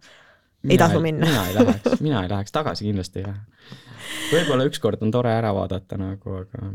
[0.66, 3.78] ei tasu minna mina ei läheks, mina ei läheks, tagasi kindlasti ei lähe
[4.30, 6.72] võib-olla ükskord on tore ära vaadata nagu, aga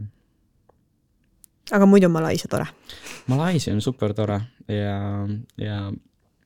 [1.71, 2.67] aga muidu Malaisia tore.
[3.31, 4.97] Malaisia on super tore ja,
[5.57, 5.79] ja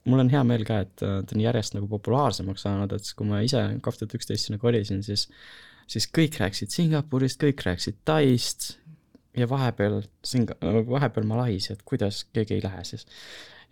[0.09, 3.41] mul on hea meel ka, et ta on järjest nagu populaarsemaks saanud, et kui ma
[3.45, 5.27] ise kaks tuhat üksteist sinna kolisin, siis,
[5.89, 8.71] siis kõik rääkisid Singapurist, kõik rääkisid Taist
[9.37, 10.57] ja vahepeal Singa-,
[10.89, 13.05] vahepeal Malaisia, et kuidas keegi ei lähe siis.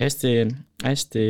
[0.02, 0.34] hästi,
[0.84, 1.24] hästi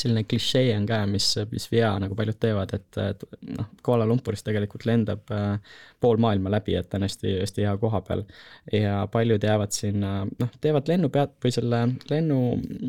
[0.00, 3.24] selline klišee on ka, mis, mis vea nagu paljud teevad, et, et
[3.56, 7.74] noh, Kuala Lumpurist tegelikult lendab äh, pool maailma läbi, et ta on hästi, hästi hea
[7.82, 8.24] koha peal.
[8.72, 12.40] ja paljud jäävad sinna, noh, teevad lennupeat- või selle lennu,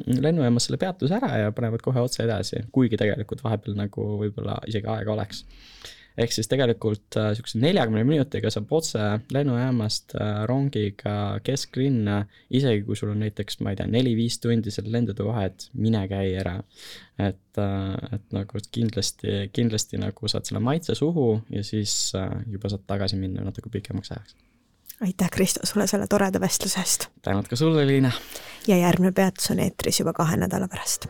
[0.07, 4.89] lennujaamas selle peatuse ära ja panevad kohe otse edasi, kuigi tegelikult vahepeal nagu võib-olla isegi
[4.91, 5.45] aega oleks
[6.17, 9.03] ehk siis tegelikult niisuguse äh, neljakümne minutiga saab otse
[9.33, 11.15] lennujaamast äh, rongiga
[11.45, 16.03] kesklinna, isegi kui sul on näiteks, ma ei tea, neli-viis tundi seal lendude vahet, mine
[16.09, 16.57] käi ära.
[17.17, 22.13] et, äh, et nagu kindlasti, kindlasti nagu saad selle maitse suhu ja siis
[22.49, 24.37] juba saad tagasi minna natuke pikemaks ajaks
[25.01, 27.07] aitäh, Kristo, sulle selle toreda vestluse eest!
[27.21, 28.11] tänud ka sulle, Liina!
[28.67, 31.09] ja järgmine peatus on eetris juba kahe nädala pärast